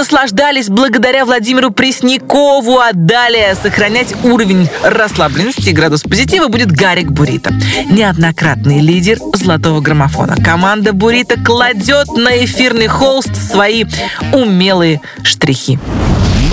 наслаждались 0.08 0.70
благодаря 0.70 1.26
Владимиру 1.26 1.70
Преснякову, 1.70 2.78
а 2.78 2.92
далее 2.94 3.54
сохранять 3.54 4.14
уровень 4.24 4.66
расслабленности 4.82 5.68
и 5.68 5.72
градус 5.72 6.02
позитива 6.02 6.48
будет 6.48 6.72
Гарик 6.72 7.10
Бурита. 7.10 7.52
Неоднократный 7.90 8.80
лидер 8.80 9.18
золотого 9.34 9.82
граммофона. 9.82 10.36
Команда 10.36 10.94
Бурита 10.94 11.38
кладет 11.38 12.08
на 12.16 12.42
эфирный 12.42 12.86
холст 12.86 13.36
свои 13.36 13.84
умелые 14.32 15.02
штрихи. 15.24 15.78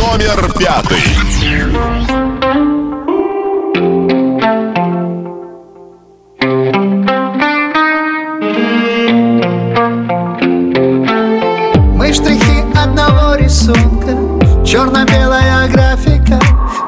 Номер 0.01 0.51
пятый. 0.59 1.94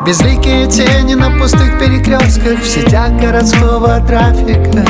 Безликие 0.08 0.68
тени 0.68 1.16
на 1.16 1.30
пустых 1.32 1.78
перекрестках 1.80 2.62
В 2.62 2.66
сетях 2.66 3.12
городского 3.20 3.99
трафика. 4.08 4.86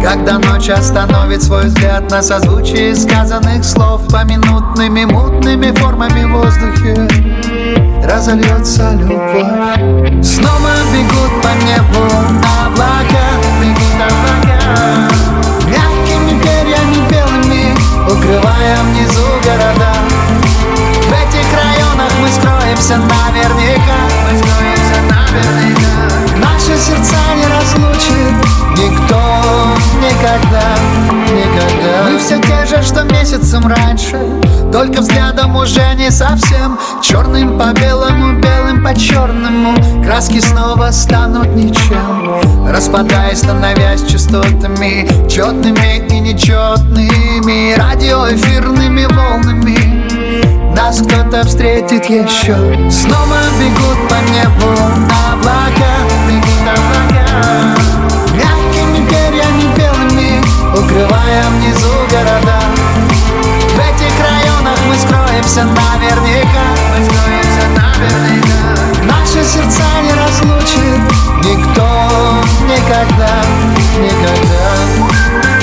Когда 0.00 0.38
ночь 0.38 0.68
остановит 0.68 1.42
свой 1.42 1.64
взгляд 1.64 2.08
На 2.12 2.22
созвучие 2.22 2.94
сказанных 2.94 3.64
слов 3.64 4.06
Поминутными 4.06 5.04
мутными 5.04 5.72
формами 5.72 6.22
в 6.22 6.30
воздухе 6.30 7.08
Разольется 8.04 8.92
любовь. 8.92 10.24
Снова 10.24 10.74
бегут 10.92 11.42
по 11.42 11.50
небу 11.64 12.06
облака 12.62 13.26
Бегут 13.60 13.98
облака. 13.98 15.10
Мягкими 15.66 16.40
перьями 16.40 17.10
белыми 17.10 17.74
Укрывая 18.06 18.78
внизу 18.84 19.26
города. 19.42 19.92
В 21.02 21.12
этих 21.12 21.46
районах 21.52 22.12
мы 22.20 22.28
скроемся 22.28 22.96
наверняка 22.96 24.09
Наши 26.70 26.82
сердца 26.82 27.16
не 27.34 27.46
разлучит 27.46 28.34
Никто 28.76 29.20
никогда, 29.98 30.62
никогда. 31.32 32.08
Мы 32.08 32.18
все 32.18 32.38
те 32.38 32.64
же, 32.64 32.82
что 32.82 33.02
месяцем 33.02 33.66
раньше 33.66 34.20
Только 34.72 35.00
взглядом 35.00 35.56
уже 35.56 35.82
не 35.96 36.10
совсем. 36.10 36.78
Черным 37.02 37.58
по 37.58 37.72
белому, 37.72 38.40
белым 38.40 38.84
по 38.84 38.94
черному 38.94 39.74
Краски 40.04 40.38
снова 40.40 40.90
станут 40.92 41.48
ничем. 41.56 42.40
Распадаясь, 42.68 43.38
становясь 43.38 44.02
частотами 44.02 45.08
Четными 45.28 46.06
и 46.08 46.20
нечетными 46.20 47.74
Радиоэфирными 47.74 49.06
волнами 49.06 50.00
нас 50.72 51.02
кто-то 51.02 51.44
встретит 51.44 52.06
еще. 52.06 52.56
Снова 52.90 53.36
бегут 53.58 54.08
по 54.08 54.14
небу 54.32 54.60
Бегут 54.60 55.12
облака 55.32 56.19
Мягкими 58.34 59.06
перьями 59.08 59.74
белыми 59.76 60.42
Укрывая 60.76 61.44
внизу 61.50 61.92
города. 62.10 62.60
В 63.74 63.78
этих 63.78 64.14
районах 64.20 64.78
мы 64.88 64.94
скроемся 64.96 65.64
наверняка. 65.64 66.80
Наши 69.02 69.44
сердца 69.44 69.84
не 70.02 70.12
разлучит 70.12 71.00
Никто 71.44 72.42
никогда, 72.66 73.42
никогда 73.98 75.59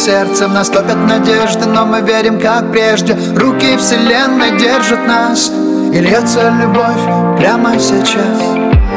сердцем 0.00 0.54
Наступят 0.54 0.96
надежды, 0.96 1.66
но 1.66 1.84
мы 1.84 2.00
верим, 2.00 2.40
как 2.40 2.70
прежде. 2.72 3.16
Руки 3.36 3.76
вселенной 3.76 4.58
держат 4.58 5.06
нас 5.06 5.50
И 5.92 6.00
льется 6.00 6.52
любовь 6.60 7.38
прямо 7.38 7.78
сейчас. 7.78 8.40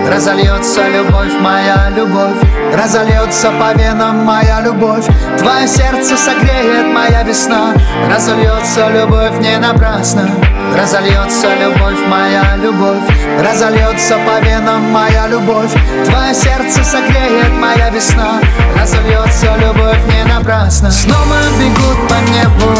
Разольется 0.10 0.82
любовь, 0.89 1.34
моя 1.41 1.89
любовь 1.95 2.38
Разольется 2.74 3.51
по 3.51 3.78
венам 3.78 4.24
моя 4.24 4.62
любовь. 4.62 5.06
Твое 5.38 5.68
сердце 5.68 6.16
согреет 6.18 6.93
моя 6.93 7.24
весна. 7.24 7.74
Разольется 8.10 8.89
любовь 8.89 9.39
не 9.39 9.58
напрасно 9.58 10.30
Разольется 10.76 11.53
любовь, 11.55 11.99
моя 12.07 12.55
любовь. 12.55 13.03
Разольется 13.39 14.17
по 14.26 14.43
венам 14.43 14.91
моя 14.91 15.28
любовь. 15.28 15.71
Твое 16.05 16.34
сердце 16.34 16.84
согреет 16.84 17.51
моя 17.59 17.89
весна. 17.89 18.39
Разольется 18.76 19.55
любовь 19.57 19.99
не 20.07 20.24
напрасно. 20.24 20.91
Снова 20.91 21.38
бегут 21.59 22.07
по 22.09 22.15
небу 22.32 22.71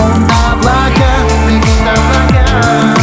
облака. 0.52 1.14
Бегут 1.48 1.88
облака. 1.88 2.96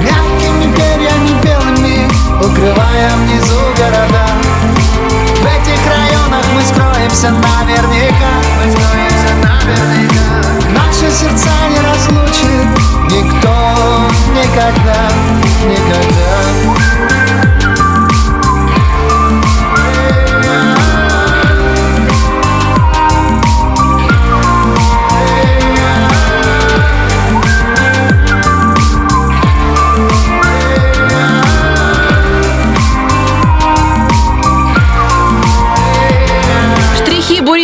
Мягкими 0.00 0.74
перьями 0.74 1.42
белыми 1.42 2.08
Укрывая 2.42 3.10
внизу 3.16 3.60
города. 3.76 4.26
В 5.36 5.44
этих 5.44 5.80
районах 5.86 6.44
мы 6.54 6.62
скроемся 6.62 7.30
наверняка. 7.30 8.32
Мы 8.56 8.72
скроемся 8.72 9.34
наверняка. 9.42 10.20
Наши 10.74 11.14
сердца 11.14 11.50
не 11.68 11.78
разлучит 11.80 12.10
Никто 12.10 12.19
никогда, 14.30 15.08
никогда 15.66 16.39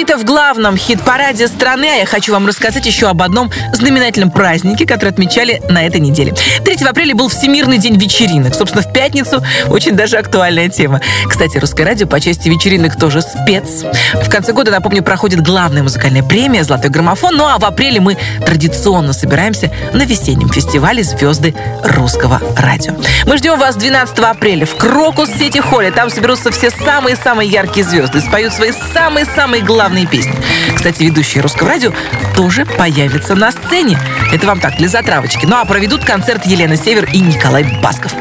Бурита 0.07 0.19
в 0.19 0.25
главном 0.25 0.77
хит-параде 0.77 1.49
страны. 1.49 1.89
А 1.93 1.97
я 1.97 2.07
хочу 2.07 2.33
вам 2.33 2.47
рассказать 2.47 2.87
еще 2.87 3.09
об 3.09 3.23
одном 3.23 3.51
знаменательном 3.73 4.31
празднике, 4.31 4.87
который 4.87 5.11
отмечали 5.11 5.61
на 5.69 5.85
этой 5.85 6.01
неделе. 6.01 6.33
3 6.65 6.87
апреля 6.87 7.15
был 7.15 7.29
Всемирный 7.29 7.79
день 7.79 7.97
вечеринок. 7.97 8.55
Собственно, 8.55 8.83
в 8.83 8.93
пятницу 8.93 9.43
очень 9.69 9.93
даже 9.93 10.19
актуальная 10.19 10.69
тема. 10.69 11.01
Кстати, 11.27 11.59
Русское 11.59 11.85
радио 11.85 12.07
по 12.07 12.21
части 12.21 12.49
вечеринок 12.49 12.97
тоже 12.97 13.21
спец. 13.21 13.85
В 14.15 14.29
конце 14.31 14.53
года, 14.53 14.71
напомню, 14.71 15.03
проходит 15.03 15.41
главная 15.41 15.83
музыкальная 15.83 16.23
премия 16.23 16.63
«Золотой 16.63 16.91
граммофон». 16.91 17.37
Ну 17.37 17.47
а 17.47 17.59
в 17.59 17.65
апреле 17.65 18.01
мы 18.01 18.17
традиционно 18.45 19.13
собираемся 19.13 19.73
на 19.93 20.05
весеннем 20.05 20.51
фестивале 20.51 21.03
«Звезды 21.03 21.55
русского 21.83 22.41
радио». 22.57 22.95
Мы 23.25 23.39
ждем 23.39 23.59
вас 23.59 23.75
12 23.75 24.19
апреля 24.21 24.67
в 24.67 24.77
Крокус 24.77 25.31
Сити 25.31 25.59
Холле. 25.59 25.91
Там 25.91 26.11
соберутся 26.11 26.53
все 26.53 26.71
самые-самые 26.71 27.49
яркие 27.49 27.85
звезды, 27.85 28.21
споют 28.21 28.53
свои 28.53 28.73
самые-самые 28.95 29.63
главные 29.63 29.96
главные 29.97 30.07
песни. 30.07 30.35
Кстати, 30.75 31.03
ведущие 31.05 31.43
русского 31.43 31.71
радио 31.71 31.93
тоже 32.35 32.67
появятся 32.67 33.35
на 33.35 33.51
сцене. 33.51 33.99
Это 34.31 34.47
вам 34.47 34.61
так, 34.61 34.77
для 34.77 34.89
затравочки. 34.89 35.47
Ну 35.47 35.57
а 35.57 35.65
проведут 35.65 36.05
концерт 36.05 36.45
Елена 36.45 36.77
Север 36.77 37.09
и 37.13 37.19
Николай 37.19 37.65
Басков. 37.83 38.13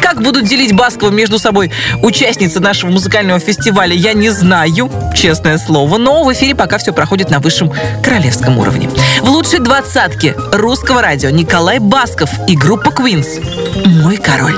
Как 0.00 0.22
будут 0.22 0.44
делить 0.44 0.72
Баскова 0.72 1.10
между 1.10 1.38
собой 1.38 1.72
участницы 2.02 2.60
нашего 2.60 2.90
музыкального 2.90 3.40
фестиваля, 3.40 3.94
я 3.94 4.12
не 4.12 4.30
знаю, 4.30 4.90
честное 5.16 5.58
слово. 5.58 5.98
Но 5.98 6.22
в 6.22 6.32
эфире 6.32 6.54
пока 6.54 6.78
все 6.78 6.92
проходит 6.92 7.30
на 7.30 7.40
высшем 7.40 7.72
королевском 8.02 8.58
уровне. 8.58 8.88
В 9.20 9.28
лучшей 9.28 9.58
двадцатке 9.58 10.36
русского 10.52 11.02
радио 11.02 11.30
Николай 11.30 11.80
Басков 11.80 12.30
и 12.48 12.56
группа 12.56 12.90
Queens 12.90 13.42
«Мой 13.86 14.18
король». 14.18 14.56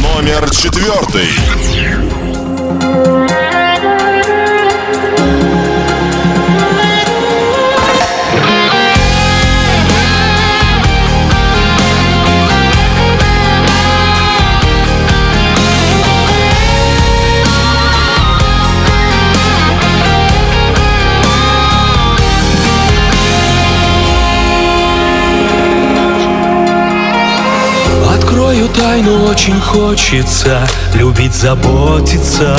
Номер 0.00 0.48
четвертый. 0.50 1.28
Тайну, 28.78 29.24
очень 29.24 29.60
хочется 29.60 30.66
Любить, 30.94 31.34
заботиться. 31.34 32.56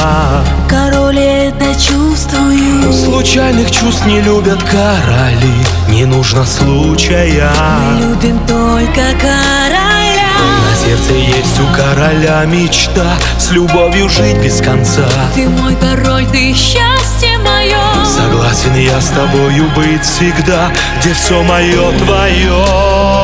Король 0.67 1.19
это 1.19 1.73
чувствую. 1.79 2.93
Случайных 2.93 3.71
чувств 3.71 4.05
не 4.05 4.21
любят 4.21 4.61
короли 4.63 5.53
Не 5.89 6.05
нужно 6.05 6.45
случая. 6.45 7.51
Мы 7.79 8.01
любим 8.01 8.39
только 8.47 9.01
короля. 9.19 10.29
На 10.39 10.75
сердце 10.75 11.13
есть 11.13 11.59
у 11.59 11.75
короля 11.75 12.45
мечта 12.45 13.15
С 13.37 13.51
любовью 13.51 14.09
жить 14.09 14.37
без 14.37 14.61
конца. 14.61 15.07
Ты 15.35 15.47
мой 15.49 15.75
король, 15.75 16.25
ты 16.27 16.53
счастье 16.53 17.37
мое 17.39 18.05
Согласен 18.05 18.75
я 18.75 18.99
с 19.01 19.09
тобою 19.09 19.69
быть 19.75 20.03
всегда 20.03 20.71
Где 20.99 21.13
все 21.13 21.41
мое 21.43 21.91
твое 21.97 23.18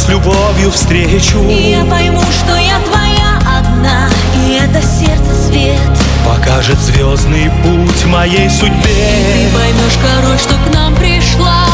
с 0.00 0.08
любовью 0.08 0.70
встречу. 0.70 1.38
И 1.48 1.72
я 1.72 1.84
пойму, 1.84 2.20
что 2.20 2.56
я 2.56 2.80
твоя 2.80 3.38
одна 3.58 4.08
И 4.34 4.54
это 4.54 4.80
сердце 4.80 5.34
свет. 5.46 5.78
Покажет 6.26 6.78
звездный 6.78 7.50
путь 7.62 8.04
моей 8.06 8.48
Ты 8.48 8.54
судьбе 8.54 9.50
поймешь, 9.52 9.98
король, 10.00 10.38
что 10.38 10.54
к 10.54 10.74
нам 10.74 10.94
пришла. 10.94 11.66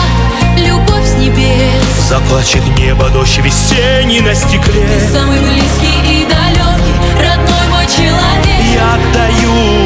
Любовь 0.57 1.07
с 1.07 1.15
небес. 1.15 2.09
Заплачет 2.09 2.67
небо 2.77 3.09
дождь 3.11 3.39
весенний 3.39 4.21
на 4.21 4.35
стекле. 4.35 4.89
Ты 4.89 5.13
самый 5.13 5.39
близкий 5.41 6.23
и 6.23 6.27
далекий 6.27 6.95
Родной 7.15 7.69
мой 7.71 7.87
человек. 7.87 8.61
Я 8.75 8.95
отдаю 8.95 9.86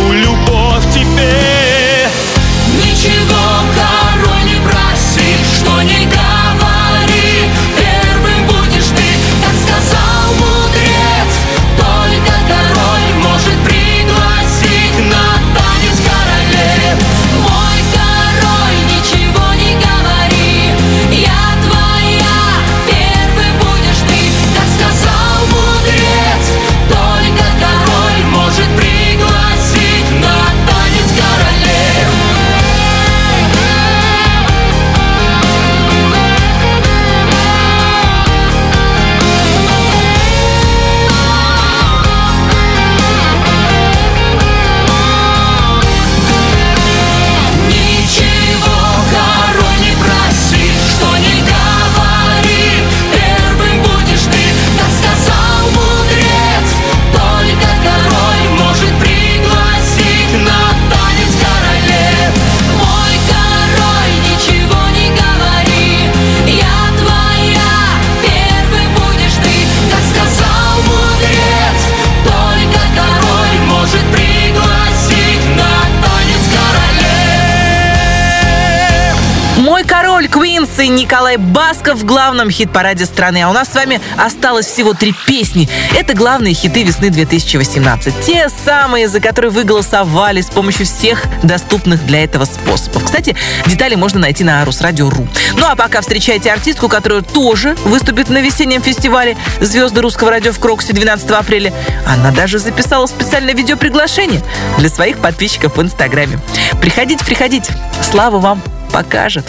Квинс 80.81 80.83
и 80.83 80.89
Николай 80.89 81.37
Басков 81.37 81.99
в 81.99 82.05
главном 82.05 82.51
хит-параде 82.51 83.05
страны. 83.05 83.43
А 83.43 83.51
у 83.51 83.53
нас 83.53 83.68
с 83.68 83.74
вами 83.74 84.01
осталось 84.16 84.66
всего 84.66 84.95
три 84.95 85.14
песни. 85.26 85.68
Это 85.95 86.14
главные 86.14 86.55
хиты 86.55 86.83
весны 86.83 87.11
2018. 87.11 88.14
Те 88.24 88.49
самые, 88.49 89.09
за 89.09 89.20
которые 89.20 89.51
вы 89.51 89.64
голосовали 89.64 90.41
с 90.41 90.47
помощью 90.47 90.87
всех 90.87 91.24
доступных 91.43 92.05
для 92.07 92.24
этого 92.24 92.45
способов. 92.45 93.05
Кстати, 93.05 93.37
детали 93.66 93.95
можно 93.95 94.20
найти 94.20 94.45
на 94.45 94.64
Русрадио.ру. 94.64 95.28
Ну 95.57 95.66
а 95.66 95.76
пока 95.76 96.01
встречайте 96.01 96.51
артистку, 96.51 96.89
которая 96.89 97.22
тоже 97.22 97.76
выступит 97.85 98.31
на 98.31 98.41
весеннем 98.41 98.83
фестивале 98.83 99.37
«Звезды 99.61 100.01
русского 100.01 100.31
радио» 100.31 100.53
в 100.53 100.59
Крокусе 100.61 100.93
12 100.93 101.31
апреля. 101.31 101.72
Она 102.07 102.31
даже 102.31 102.59
записала 102.59 103.07
специальное 103.07 103.55
видеоприглашение 103.55 104.43
для 104.78 104.89
своих 104.89 105.18
подписчиков 105.18 105.76
в 105.76 105.83
Инстаграме. 105.83 106.39
Приходите, 106.81 107.24
приходите. 107.24 107.72
Слава 108.03 108.39
вам 108.39 108.62
покажет. 108.93 109.45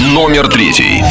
Номер 0.00 0.46
третий. 0.48 1.02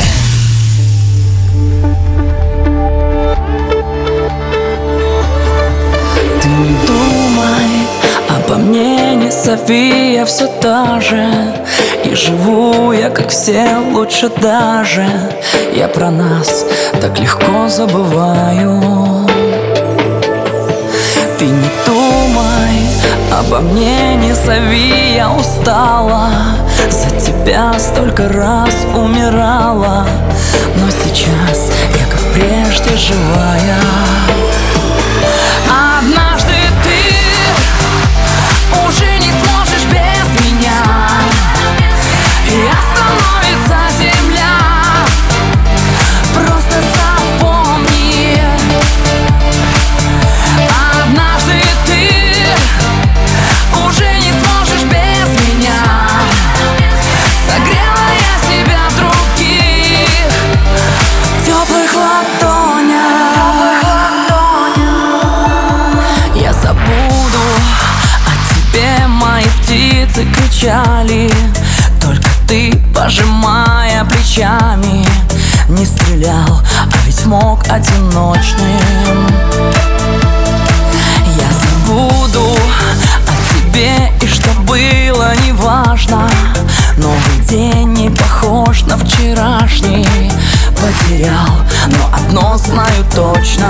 Ты 6.41 6.47
не 6.47 6.75
думай 6.87 7.87
обо 8.29 8.55
мне, 8.55 9.15
не 9.15 9.29
зови, 9.29 10.23
все 10.25 10.47
та 10.61 11.01
же. 11.01 11.53
И 12.05 12.15
живу 12.15 12.93
я, 12.93 13.09
как 13.09 13.29
все, 13.29 13.77
лучше 13.91 14.29
даже. 14.41 15.05
Я 15.75 15.89
про 15.89 16.09
нас 16.09 16.65
так 17.01 17.19
легко 17.19 17.67
забываю 17.67 18.96
обо 23.47 23.59
мне, 23.59 24.15
не 24.15 24.33
зови, 24.33 25.13
я 25.15 25.31
устала. 25.31 26.29
За 26.89 27.09
тебя 27.19 27.73
столько 27.79 28.27
раз 28.29 28.75
умирала. 28.95 30.05
Но 30.75 30.89
сейчас 30.89 31.71
я 31.97 32.05
как 32.05 32.21
прежде 32.33 32.95
живая 32.97 33.77
улице 70.17 70.25
кричали 70.31 71.31
Только 72.01 72.29
ты, 72.47 72.73
пожимая 72.93 74.03
плечами 74.05 75.05
Не 75.69 75.85
стрелял, 75.85 76.61
а 76.81 76.97
ведь 77.05 77.25
мог 77.25 77.63
одиночным. 77.69 79.27
Я 81.37 81.49
забуду 81.51 82.55
о 83.27 83.53
тебе 83.53 84.11
и 84.21 84.27
что 84.27 84.49
было 84.61 85.33
неважно. 85.45 86.29
Новый 86.97 87.39
день 87.49 87.93
не 87.93 88.09
похож 88.09 88.83
на 88.83 88.97
вчерашний. 88.97 90.07
Потерял, 90.75 91.49
но 91.87 92.15
одно 92.15 92.57
знаю 92.57 93.05
точно 93.13 93.67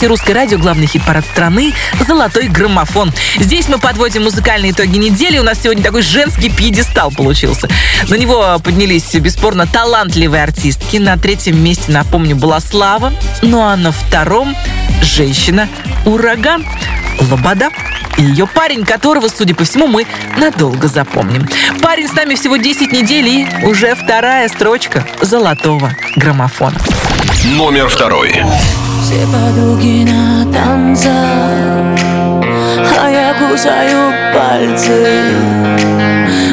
слушаете 0.00 0.06
русское 0.06 0.32
радио, 0.32 0.58
главный 0.58 0.86
хит-парад 0.86 1.26
страны 1.26 1.74
«Золотой 2.06 2.48
граммофон». 2.48 3.12
Здесь 3.38 3.68
мы 3.68 3.78
подводим 3.78 4.22
музыкальные 4.22 4.72
итоги 4.72 4.96
недели. 4.96 5.36
У 5.38 5.42
нас 5.42 5.60
сегодня 5.62 5.82
такой 5.82 6.00
женский 6.00 6.48
пьедестал 6.48 7.10
получился. 7.10 7.68
На 8.08 8.14
него 8.14 8.58
поднялись, 8.64 9.14
бесспорно, 9.14 9.66
талантливые 9.66 10.42
артистки. 10.42 10.96
На 10.96 11.18
третьем 11.18 11.62
месте, 11.62 11.92
напомню, 11.92 12.34
была 12.34 12.60
Слава. 12.60 13.12
Ну 13.42 13.60
а 13.60 13.76
на 13.76 13.92
втором– 13.92 14.56
женщина-ураган 15.02 16.64
Лобода. 17.30 17.68
И 18.16 18.22
ее 18.22 18.46
парень, 18.46 18.86
которого, 18.86 19.28
судя 19.28 19.54
по 19.54 19.64
всему, 19.64 19.86
мы 19.86 20.06
надолго 20.38 20.88
запомним. 20.88 21.46
Парень 21.82 22.08
с 22.08 22.12
нами 22.14 22.36
всего 22.36 22.56
10 22.56 22.90
недель 22.92 23.28
и 23.28 23.66
уже 23.66 23.94
вторая 23.94 24.48
строчка 24.48 25.06
золотого 25.20 25.92
граммофона. 26.16 26.78
Номер 27.44 27.88
второй. 27.88 28.42
Все 29.10 29.26
подруги 29.26 30.04
на 30.08 30.44
танцах 30.52 31.10
А 32.96 33.10
я 33.10 33.34
кусаю 33.34 34.12
пальцы. 34.32 35.04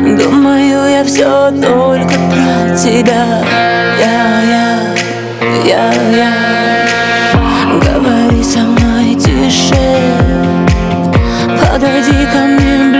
Думаю, 0.01 0.89
я 0.89 1.03
все 1.03 1.51
только 1.51 2.15
про 2.31 2.75
тебя. 2.75 3.43
Я, 3.99 4.41
я, 4.41 4.79
я, 5.65 5.93
я. 6.17 6.33
Говори 7.79 8.43
со 8.43 8.61
мной 8.61 9.13
тише. 9.13 9.75
Подойди 11.61 12.25
ко 12.33 12.39
мне 12.39 12.77
ближе, 12.89 12.96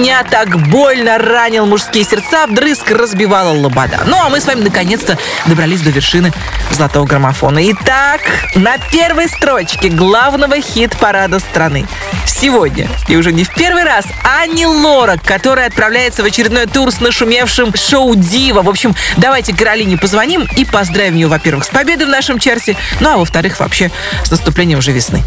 меня 0.00 0.24
так 0.24 0.56
больно 0.68 1.18
ранил 1.18 1.66
мужские 1.66 2.04
сердца, 2.04 2.46
вдрызг 2.46 2.90
разбивала 2.90 3.50
лобода. 3.50 4.00
Ну, 4.06 4.16
а 4.18 4.30
мы 4.30 4.40
с 4.40 4.46
вами 4.46 4.62
наконец-то 4.62 5.18
добрались 5.44 5.82
до 5.82 5.90
вершины 5.90 6.32
золотого 6.72 7.04
граммофона. 7.04 7.60
Итак, 7.72 8.22
на 8.54 8.78
первой 8.78 9.28
строчке 9.28 9.90
главного 9.90 10.58
хит-парада 10.58 11.38
страны. 11.38 11.86
Сегодня, 12.24 12.88
и 13.08 13.16
уже 13.16 13.30
не 13.30 13.44
в 13.44 13.52
первый 13.52 13.84
раз, 13.84 14.06
Ани 14.24 14.64
Лорак, 14.64 15.22
которая 15.22 15.66
отправляется 15.66 16.22
в 16.22 16.24
очередной 16.24 16.64
тур 16.64 16.90
с 16.90 17.00
нашумевшим 17.00 17.74
шоу 17.76 18.14
«Дива». 18.14 18.62
В 18.62 18.70
общем, 18.70 18.94
давайте 19.18 19.54
Каролине 19.54 19.98
позвоним 19.98 20.48
и 20.56 20.64
поздравим 20.64 21.16
ее, 21.16 21.26
во-первых, 21.26 21.64
с 21.64 21.68
победой 21.68 22.06
в 22.06 22.10
нашем 22.10 22.38
чарте, 22.38 22.74
ну 23.00 23.10
а 23.10 23.16
во-вторых, 23.18 23.60
вообще 23.60 23.90
с 24.24 24.30
наступлением 24.30 24.78
уже 24.78 24.92
весны. 24.92 25.22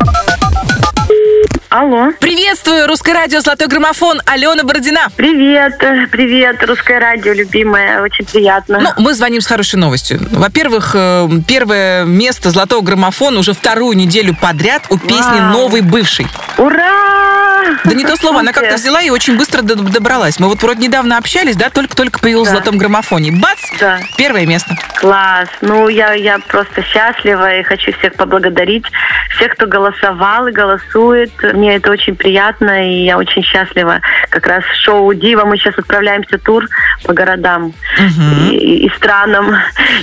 Алло. 1.73 2.11
Приветствую, 2.19 2.85
Русское 2.85 3.13
радио 3.13 3.39
«Золотой 3.39 3.67
граммофон», 3.67 4.21
Алена 4.27 4.63
Бородина. 4.63 5.07
Привет, 5.15 5.81
э, 5.81 6.05
привет, 6.05 6.63
русское 6.63 6.99
радио, 6.99 7.33
любимое, 7.33 8.03
очень 8.03 8.25
приятно. 8.25 8.79
Ну, 8.79 8.89
мы 8.99 9.15
звоним 9.15 9.41
с 9.41 9.47
хорошей 9.47 9.77
новостью. 9.77 10.19
Во-первых, 10.29 10.91
э, 10.93 11.27
первое 11.47 12.03
место 12.03 12.51
«Золотого 12.51 12.83
граммофона» 12.83 13.39
уже 13.39 13.53
вторую 13.53 13.97
неделю 13.97 14.37
подряд 14.39 14.83
у 14.91 14.99
песни. 14.99 15.51
«Новый 15.51 15.81
бывший». 15.81 16.27
Ура! 16.59 17.12
Да 17.83 17.93
не 17.93 18.05
то 18.05 18.15
слово, 18.15 18.39
она 18.39 18.53
как-то 18.53 18.75
взяла 18.75 19.01
и 19.01 19.09
очень 19.09 19.37
быстро 19.37 19.61
до- 19.61 19.75
добралась. 19.75 20.39
Мы 20.39 20.47
вот 20.47 20.61
вроде 20.63 20.81
недавно 20.87 21.17
общались, 21.17 21.55
да, 21.55 21.69
только-только 21.69 22.19
появилась 22.19 22.49
в 22.49 22.51
золотом 22.51 22.77
граммофоне. 22.77 23.31
Бац! 23.33 23.59
Да. 23.79 23.99
Первое 24.17 24.45
место. 24.45 24.75
Класс. 24.95 25.49
Ну, 25.61 25.87
я, 25.89 26.13
я 26.13 26.39
просто 26.39 26.81
счастлива 26.83 27.55
и 27.59 27.63
хочу 27.63 27.91
всех 27.99 28.13
поблагодарить. 28.15 28.85
Всех, 29.35 29.53
кто 29.53 29.67
голосовал 29.67 30.47
и 30.47 30.51
голосует. 30.51 31.31
Мне 31.53 31.75
это 31.75 31.91
очень 31.91 32.15
приятно, 32.15 32.89
и 32.89 33.03
я 33.05 33.17
очень 33.17 33.43
счастлива. 33.43 33.99
Как 34.33 34.47
раз 34.47 34.63
шоу 34.81 35.13
«Дива» 35.13 35.45
мы 35.45 35.57
сейчас 35.57 35.77
отправляемся 35.77 36.39
тур 36.39 36.65
по 37.03 37.13
городам 37.13 37.71
и, 38.49 38.87
и 38.87 38.89
странам. 38.95 39.55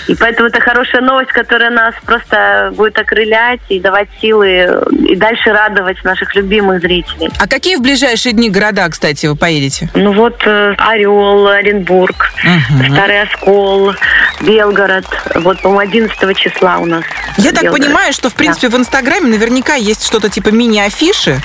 И 0.06 0.14
поэтому 0.14 0.46
это 0.46 0.60
хорошая 0.60 1.02
новость, 1.02 1.32
которая 1.32 1.70
нас 1.70 1.96
просто 2.06 2.72
будет 2.76 2.96
окрылять 2.96 3.58
и 3.68 3.80
давать 3.80 4.08
силы 4.20 4.84
и 5.08 5.16
дальше 5.16 5.50
радовать 5.50 6.04
наших 6.04 6.36
любимых 6.36 6.80
зрителей. 6.80 7.28
А 7.40 7.48
какие 7.48 7.74
в 7.74 7.82
ближайшие 7.82 8.32
дни 8.32 8.50
города, 8.50 8.88
кстати, 8.88 9.26
вы 9.26 9.34
поедете? 9.34 9.88
Ну 9.94 10.12
вот 10.12 10.40
э, 10.46 10.74
Орел, 10.78 11.48
Оренбург, 11.48 12.32
Старый 12.88 13.22
Оскол, 13.22 13.94
Белгород. 14.40 15.04
Вот, 15.36 15.60
по-моему, 15.60 15.80
11 15.80 16.36
числа 16.36 16.78
у 16.78 16.86
нас. 16.86 17.04
Я 17.36 17.52
так 17.52 17.62
Белгород. 17.64 17.84
понимаю, 17.86 18.12
что, 18.12 18.30
в 18.30 18.34
принципе, 18.34 18.68
в 18.68 18.76
Инстаграме 18.76 19.28
наверняка 19.28 19.74
есть 19.74 20.04
что-то 20.06 20.28
типа 20.28 20.48
мини-афиши, 20.48 21.40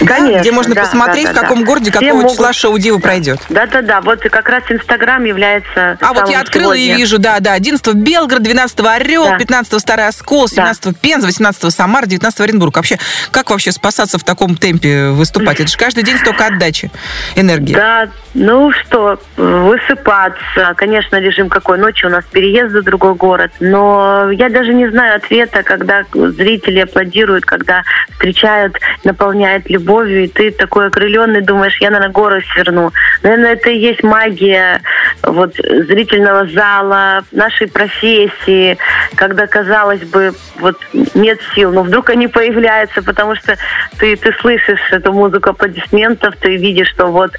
да, 0.00 0.06
Конечно, 0.06 0.40
где 0.40 0.52
можно 0.52 0.74
да, 0.74 0.82
посмотреть, 0.82 1.26
да, 1.26 1.32
в 1.32 1.34
да, 1.34 1.40
каком 1.42 1.60
да. 1.60 1.66
городе, 1.66 1.90
Все 1.90 2.00
какого 2.00 2.14
могут- 2.22 2.30
числа 2.32 2.52
шоу 2.52 2.78
Дива 2.78 2.98
пройдет. 2.98 3.40
Да-да-да, 3.48 4.00
вот 4.00 4.24
и 4.24 4.28
как 4.28 4.48
раз 4.48 4.62
Инстаграм 4.68 5.24
является 5.24 5.98
А 6.00 6.12
вот 6.12 6.28
я 6.28 6.40
открыла 6.40 6.72
и 6.72 6.84
сегодня. 6.84 6.96
вижу, 6.96 7.18
да, 7.18 7.40
да, 7.40 7.52
11 7.52 7.94
Белгород, 7.94 8.42
12 8.42 8.80
Орел, 8.80 9.24
Да. 9.26 9.38
15 9.38 9.80
Старый 9.80 10.06
Оскол, 10.06 10.48
17 10.48 10.98
Пенза, 10.98 11.26
18 11.26 11.70
Самара, 11.72 12.06
19 12.06 12.40
Оренбург. 12.40 12.76
Вообще, 12.76 12.98
как 13.30 13.50
вообще 13.50 13.72
спасаться 13.72 14.18
в 14.18 14.24
таком 14.24 14.56
темпе 14.56 15.08
выступать? 15.08 15.60
Это 15.60 15.68
же 15.70 15.76
каждый 15.76 16.02
день 16.04 16.18
столько 16.18 16.46
отдачи 16.46 16.90
энергии. 17.34 17.74
Да, 17.74 18.08
ну 18.38 18.70
что, 18.70 19.18
высыпаться. 19.38 20.74
Конечно, 20.76 21.18
режим 21.18 21.48
какой 21.48 21.78
ночью 21.78 22.10
у 22.10 22.12
нас 22.12 22.22
переезд 22.24 22.70
за 22.70 22.82
другой 22.82 23.14
город. 23.14 23.50
Но 23.60 24.30
я 24.30 24.50
даже 24.50 24.74
не 24.74 24.88
знаю 24.90 25.16
ответа, 25.16 25.62
когда 25.62 26.04
зрители 26.12 26.80
аплодируют, 26.80 27.46
когда 27.46 27.82
встречают, 28.10 28.78
наполняют 29.04 29.70
любовью, 29.70 30.24
и 30.24 30.28
ты 30.28 30.50
такой 30.50 30.88
окрыленный, 30.88 31.40
думаешь, 31.40 31.78
я, 31.80 31.90
наверное, 31.90 32.12
горы 32.12 32.44
сверну. 32.52 32.92
Наверное, 33.22 33.54
это 33.54 33.70
и 33.70 33.78
есть 33.78 34.02
магия 34.02 34.82
вот, 35.22 35.54
зрительного 35.56 36.46
зала, 36.48 37.24
нашей 37.32 37.68
профессии, 37.68 38.76
когда, 39.14 39.46
казалось 39.46 40.02
бы, 40.02 40.32
вот 40.58 40.78
нет 41.14 41.38
сил, 41.54 41.72
но 41.72 41.82
вдруг 41.82 42.10
они 42.10 42.28
появляются, 42.28 43.02
потому 43.02 43.34
что 43.34 43.56
ты, 43.98 44.14
ты 44.16 44.34
слышишь 44.40 44.80
эту 44.90 45.14
музыку 45.14 45.50
аплодисментов, 45.50 46.36
ты 46.36 46.56
видишь, 46.56 46.90
что 46.90 47.06
вот 47.06 47.32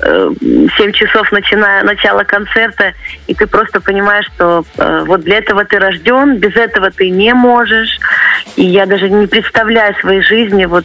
э, 0.00 0.30
7 0.44 0.92
часов 0.92 1.32
начиная 1.32 1.82
начало 1.84 2.24
концерта, 2.24 2.92
и 3.26 3.34
ты 3.34 3.46
просто 3.46 3.80
понимаешь, 3.80 4.26
что 4.34 4.64
э, 4.76 5.04
вот 5.06 5.22
для 5.22 5.38
этого 5.38 5.64
ты 5.64 5.78
рожден, 5.78 6.36
без 6.36 6.54
этого 6.54 6.90
ты 6.90 7.08
не 7.08 7.32
можешь. 7.32 7.98
И 8.56 8.64
я 8.64 8.86
даже 8.86 9.08
не 9.08 9.26
представляю 9.26 9.94
своей 9.96 10.22
жизни, 10.22 10.66
вот, 10.66 10.84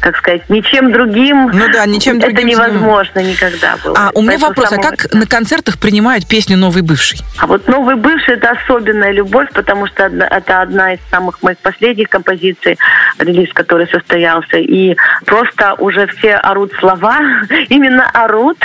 как 0.00 0.16
сказать, 0.16 0.48
ничем 0.48 0.92
другим. 0.92 1.50
Ну 1.52 1.68
да, 1.72 1.84
ничем 1.86 2.16
Это 2.16 2.28
другим 2.28 2.48
невозможно 2.48 3.20
никогда 3.20 3.76
было. 3.84 3.94
А 3.98 4.10
у 4.14 4.22
меня 4.22 4.38
Поэтому 4.38 4.48
вопрос, 4.48 4.72
а 4.72 4.76
как 4.76 5.12
на 5.12 5.26
концертах 5.26 5.78
принимают 5.78 6.26
песню 6.26 6.56
«Новый 6.56 6.82
бывший»? 6.82 7.18
а 7.38 7.46
вот 7.46 7.68
новый 7.68 7.96
бывший 7.96 8.34
это 8.34 8.50
особенная 8.50 9.12
любовь, 9.12 9.48
потому 9.52 9.86
что 9.86 10.04
это 10.04 10.62
одна 10.62 10.94
из 10.94 11.00
самых 11.10 11.42
моих 11.42 11.58
последних 11.58 12.08
композиций, 12.08 12.78
релиз, 13.18 13.52
который 13.52 13.86
состоялся. 13.88 14.56
И 14.56 14.96
просто 15.24 15.74
уже 15.78 16.06
все 16.06 16.34
орут 16.34 16.72
слова, 16.78 17.18
именно 17.68 18.08
орут. 18.10 18.58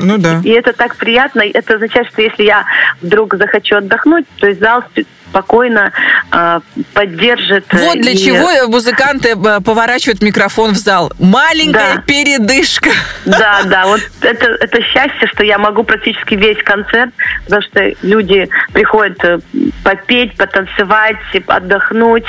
Ну 0.00 0.18
да. 0.18 0.40
И 0.44 0.50
это 0.50 0.72
так 0.72 0.96
приятно. 0.96 1.42
Это 1.42 1.74
означает, 1.74 2.08
что 2.08 2.22
если 2.22 2.42
я 2.44 2.64
вдруг 3.02 3.34
захочу 3.36 3.76
отдохнуть, 3.76 4.26
то 4.38 4.46
есть 4.46 4.60
зал 4.60 4.82
спокойно 5.30 5.90
э, 6.30 6.60
поддержит. 6.92 7.64
Вот 7.72 8.00
для 8.00 8.12
и- 8.12 8.16
чего 8.16 8.68
музыканты 8.68 9.30
э, 9.30 9.60
поворачивают 9.60 10.22
микрофон 10.22 10.72
в 10.74 10.76
зал. 10.76 11.12
Маленькая 11.18 11.96
Да. 11.96 12.02
передышка. 12.02 12.90
Да, 13.24 13.62
да, 13.64 13.86
вот 13.86 14.00
это, 14.20 14.46
это 14.60 14.80
счастье, 14.82 15.26
что 15.32 15.42
я 15.42 15.58
могу 15.58 15.82
практически 15.82 16.34
весь 16.34 16.62
концерт, 16.62 17.10
потому 17.46 17.62
что 17.62 17.92
люди 18.02 18.48
приходят 18.72 19.18
э, 19.24 19.38
попеть, 19.82 20.36
потанцевать, 20.36 21.16
отдохнуть, 21.48 22.26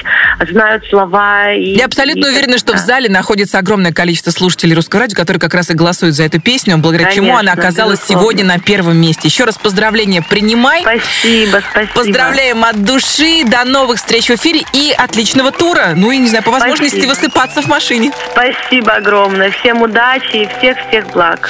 знают 0.49 0.83
слова. 0.89 1.51
И, 1.53 1.75
Я 1.75 1.85
абсолютно 1.85 2.25
и- 2.25 2.29
уверена, 2.31 2.57
что 2.57 2.73
в 2.73 2.77
да. 2.77 2.81
зале 2.81 3.07
находится 3.09 3.59
огромное 3.59 3.93
количество 3.93 4.31
слушателей 4.31 4.73
русского 4.75 5.01
радио, 5.01 5.15
которые 5.15 5.39
как 5.39 5.53
раз 5.53 5.69
и 5.69 5.75
голосуют 5.75 6.15
за 6.15 6.23
эту 6.23 6.41
песню, 6.41 6.77
благодаря 6.79 7.11
чему 7.11 7.24
Конечно, 7.31 7.52
она 7.52 7.53
оказалась 7.53 7.99
безусловно. 7.99 8.23
сегодня 8.23 8.45
на 8.45 8.60
первом 8.60 8.97
месте. 8.97 9.27
Еще 9.27 9.43
раз 9.43 9.57
поздравления 9.57 10.22
принимай. 10.22 10.81
Спасибо, 10.81 11.61
спасибо. 11.72 11.93
Поздравляем 11.93 12.64
от 12.64 12.84
души. 12.84 13.43
До 13.45 13.64
новых 13.65 13.97
встреч 13.97 14.27
в 14.27 14.35
эфире 14.35 14.64
и 14.73 14.91
отличного 14.97 15.52
тура. 15.52 15.93
Ну 15.95 16.11
и, 16.11 16.18
не 16.18 16.27
знаю, 16.27 16.43
по 16.43 16.52
возможности 16.52 17.02
Спасибо. 17.02 17.10
высыпаться 17.14 17.61
в 17.61 17.68
машине. 17.68 18.11
Спасибо 18.31 18.93
огромное. 18.93 19.52
Всем 19.52 19.81
удачи 19.81 20.35
и 20.35 20.49
всех-всех 20.57 21.07
благ. 21.14 21.49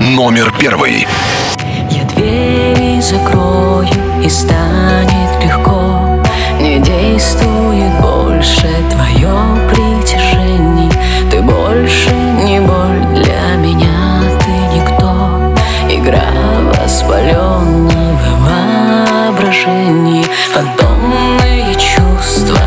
Номер 0.00 0.52
первый. 0.58 1.06
Я 1.90 2.04
двери 2.04 3.00
закрою 3.00 3.88
и 4.24 4.28
станет 4.28 5.44
легко 5.44 6.22
Не 6.60 6.78
действует 6.78 7.92
больше 8.00 8.68
твое 8.90 9.34
притяжение 9.68 10.90
Ты 11.30 11.40
больше 11.42 12.10
не 12.44 12.60
боль 12.60 13.22
для 13.22 13.41
воспаленного 17.12 18.18
воображения 18.40 20.24
Фантомные 20.52 21.74
чувства 21.74 22.61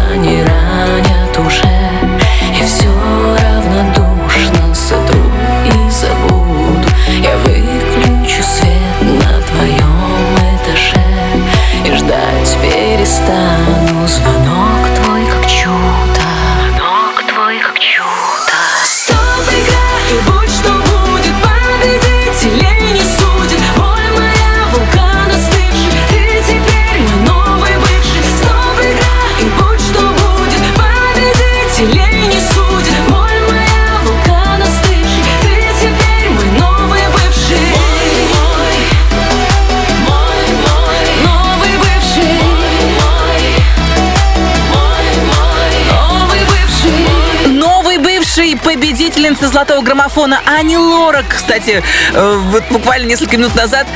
победительница 49.15 49.47
золотого 49.47 49.81
граммофона 49.81 50.41
Ани 50.45 50.77
Лорак. 50.77 51.25
Кстати, 51.29 51.81
э, 52.13 52.41
вот 52.51 52.63
буквально 52.69 53.07
несколько 53.07 53.37
минут 53.37 53.55
назад 53.55 53.87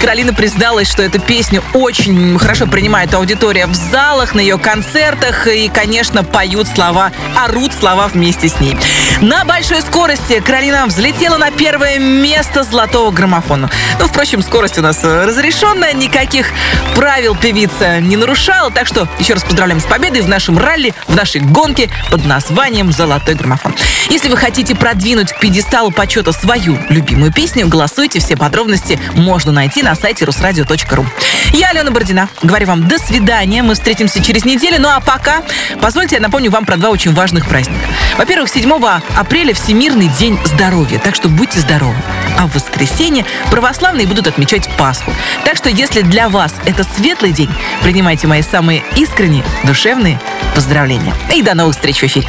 Каролина 0.00 0.32
призналась, 0.32 0.90
что 0.90 1.02
эту 1.02 1.20
песню 1.20 1.62
очень 1.74 2.38
хорошо 2.38 2.66
принимает 2.66 3.12
аудитория 3.12 3.66
в 3.66 3.74
залах, 3.74 4.34
на 4.34 4.40
ее 4.40 4.58
концертах. 4.58 5.46
И, 5.46 5.68
конечно, 5.68 6.24
поют 6.24 6.68
слова, 6.68 7.12
орут 7.36 7.74
слова 7.74 8.08
вместе 8.08 8.48
с 8.48 8.60
ней. 8.60 8.76
На 9.20 9.44
большой 9.44 9.82
скорости 9.82 10.40
Каролина 10.40 10.86
взлетела 10.86 11.36
на 11.36 11.50
первое 11.50 11.98
место 11.98 12.62
золотого 12.64 13.10
граммофона. 13.10 13.70
Ну, 13.98 14.06
впрочем, 14.06 14.42
скорость 14.42 14.78
у 14.78 14.82
нас 14.82 15.00
э, 15.02 15.24
разрешенная, 15.26 15.92
никаких 15.92 16.46
правил 16.96 17.36
певица 17.36 18.00
не 18.00 18.16
нарушала. 18.16 18.70
Так 18.70 18.86
что 18.86 19.06
еще 19.18 19.34
раз 19.34 19.44
поздравляем 19.44 19.80
с 19.80 19.84
победой 19.84 20.22
в 20.22 20.28
нашем 20.28 20.58
ралли, 20.58 20.94
в 21.08 21.14
нашей 21.14 21.42
гонке 21.42 21.90
под 22.10 22.24
названием 22.24 22.90
«Золотой 22.90 23.34
граммофон». 23.34 23.74
Если 24.08 24.28
вы 24.28 24.36
хотите 24.36 24.61
продвинуть 24.70 25.32
к 25.32 25.40
пьедесталу 25.40 25.90
почета 25.90 26.30
свою 26.30 26.78
любимую 26.88 27.32
песню, 27.32 27.66
голосуйте. 27.66 28.20
Все 28.20 28.36
подробности 28.36 29.00
можно 29.14 29.50
найти 29.50 29.82
на 29.82 29.96
сайте 29.96 30.24
русрадио.ру. 30.24 31.04
Я 31.52 31.70
Алена 31.70 31.90
Бородина. 31.90 32.28
Говорю 32.42 32.68
вам 32.68 32.86
до 32.86 32.98
свидания. 32.98 33.62
Мы 33.62 33.74
встретимся 33.74 34.22
через 34.22 34.44
неделю. 34.44 34.76
Ну 34.78 34.88
а 34.88 35.00
пока, 35.00 35.42
позвольте 35.80 36.14
я 36.14 36.22
напомню 36.22 36.50
вам 36.52 36.64
про 36.64 36.76
два 36.76 36.90
очень 36.90 37.12
важных 37.12 37.46
праздника. 37.48 37.84
Во-первых, 38.16 38.48
7 38.48 38.72
апреля 39.16 39.52
Всемирный 39.52 40.08
день 40.08 40.38
здоровья. 40.44 41.00
Так 41.00 41.16
что 41.16 41.28
будьте 41.28 41.58
здоровы. 41.58 41.96
А 42.38 42.46
в 42.46 42.54
воскресенье 42.54 43.24
православные 43.50 44.06
будут 44.06 44.28
отмечать 44.28 44.68
Пасху. 44.78 45.12
Так 45.44 45.56
что 45.56 45.68
если 45.68 46.02
для 46.02 46.28
вас 46.28 46.54
это 46.64 46.84
светлый 46.84 47.32
день, 47.32 47.50
принимайте 47.82 48.28
мои 48.28 48.42
самые 48.42 48.84
искренние, 48.96 49.44
душевные 49.64 50.20
поздравления. 50.54 51.14
И 51.34 51.42
до 51.42 51.54
новых 51.54 51.74
встреч 51.74 51.98
в 51.98 52.04
эфире. 52.04 52.28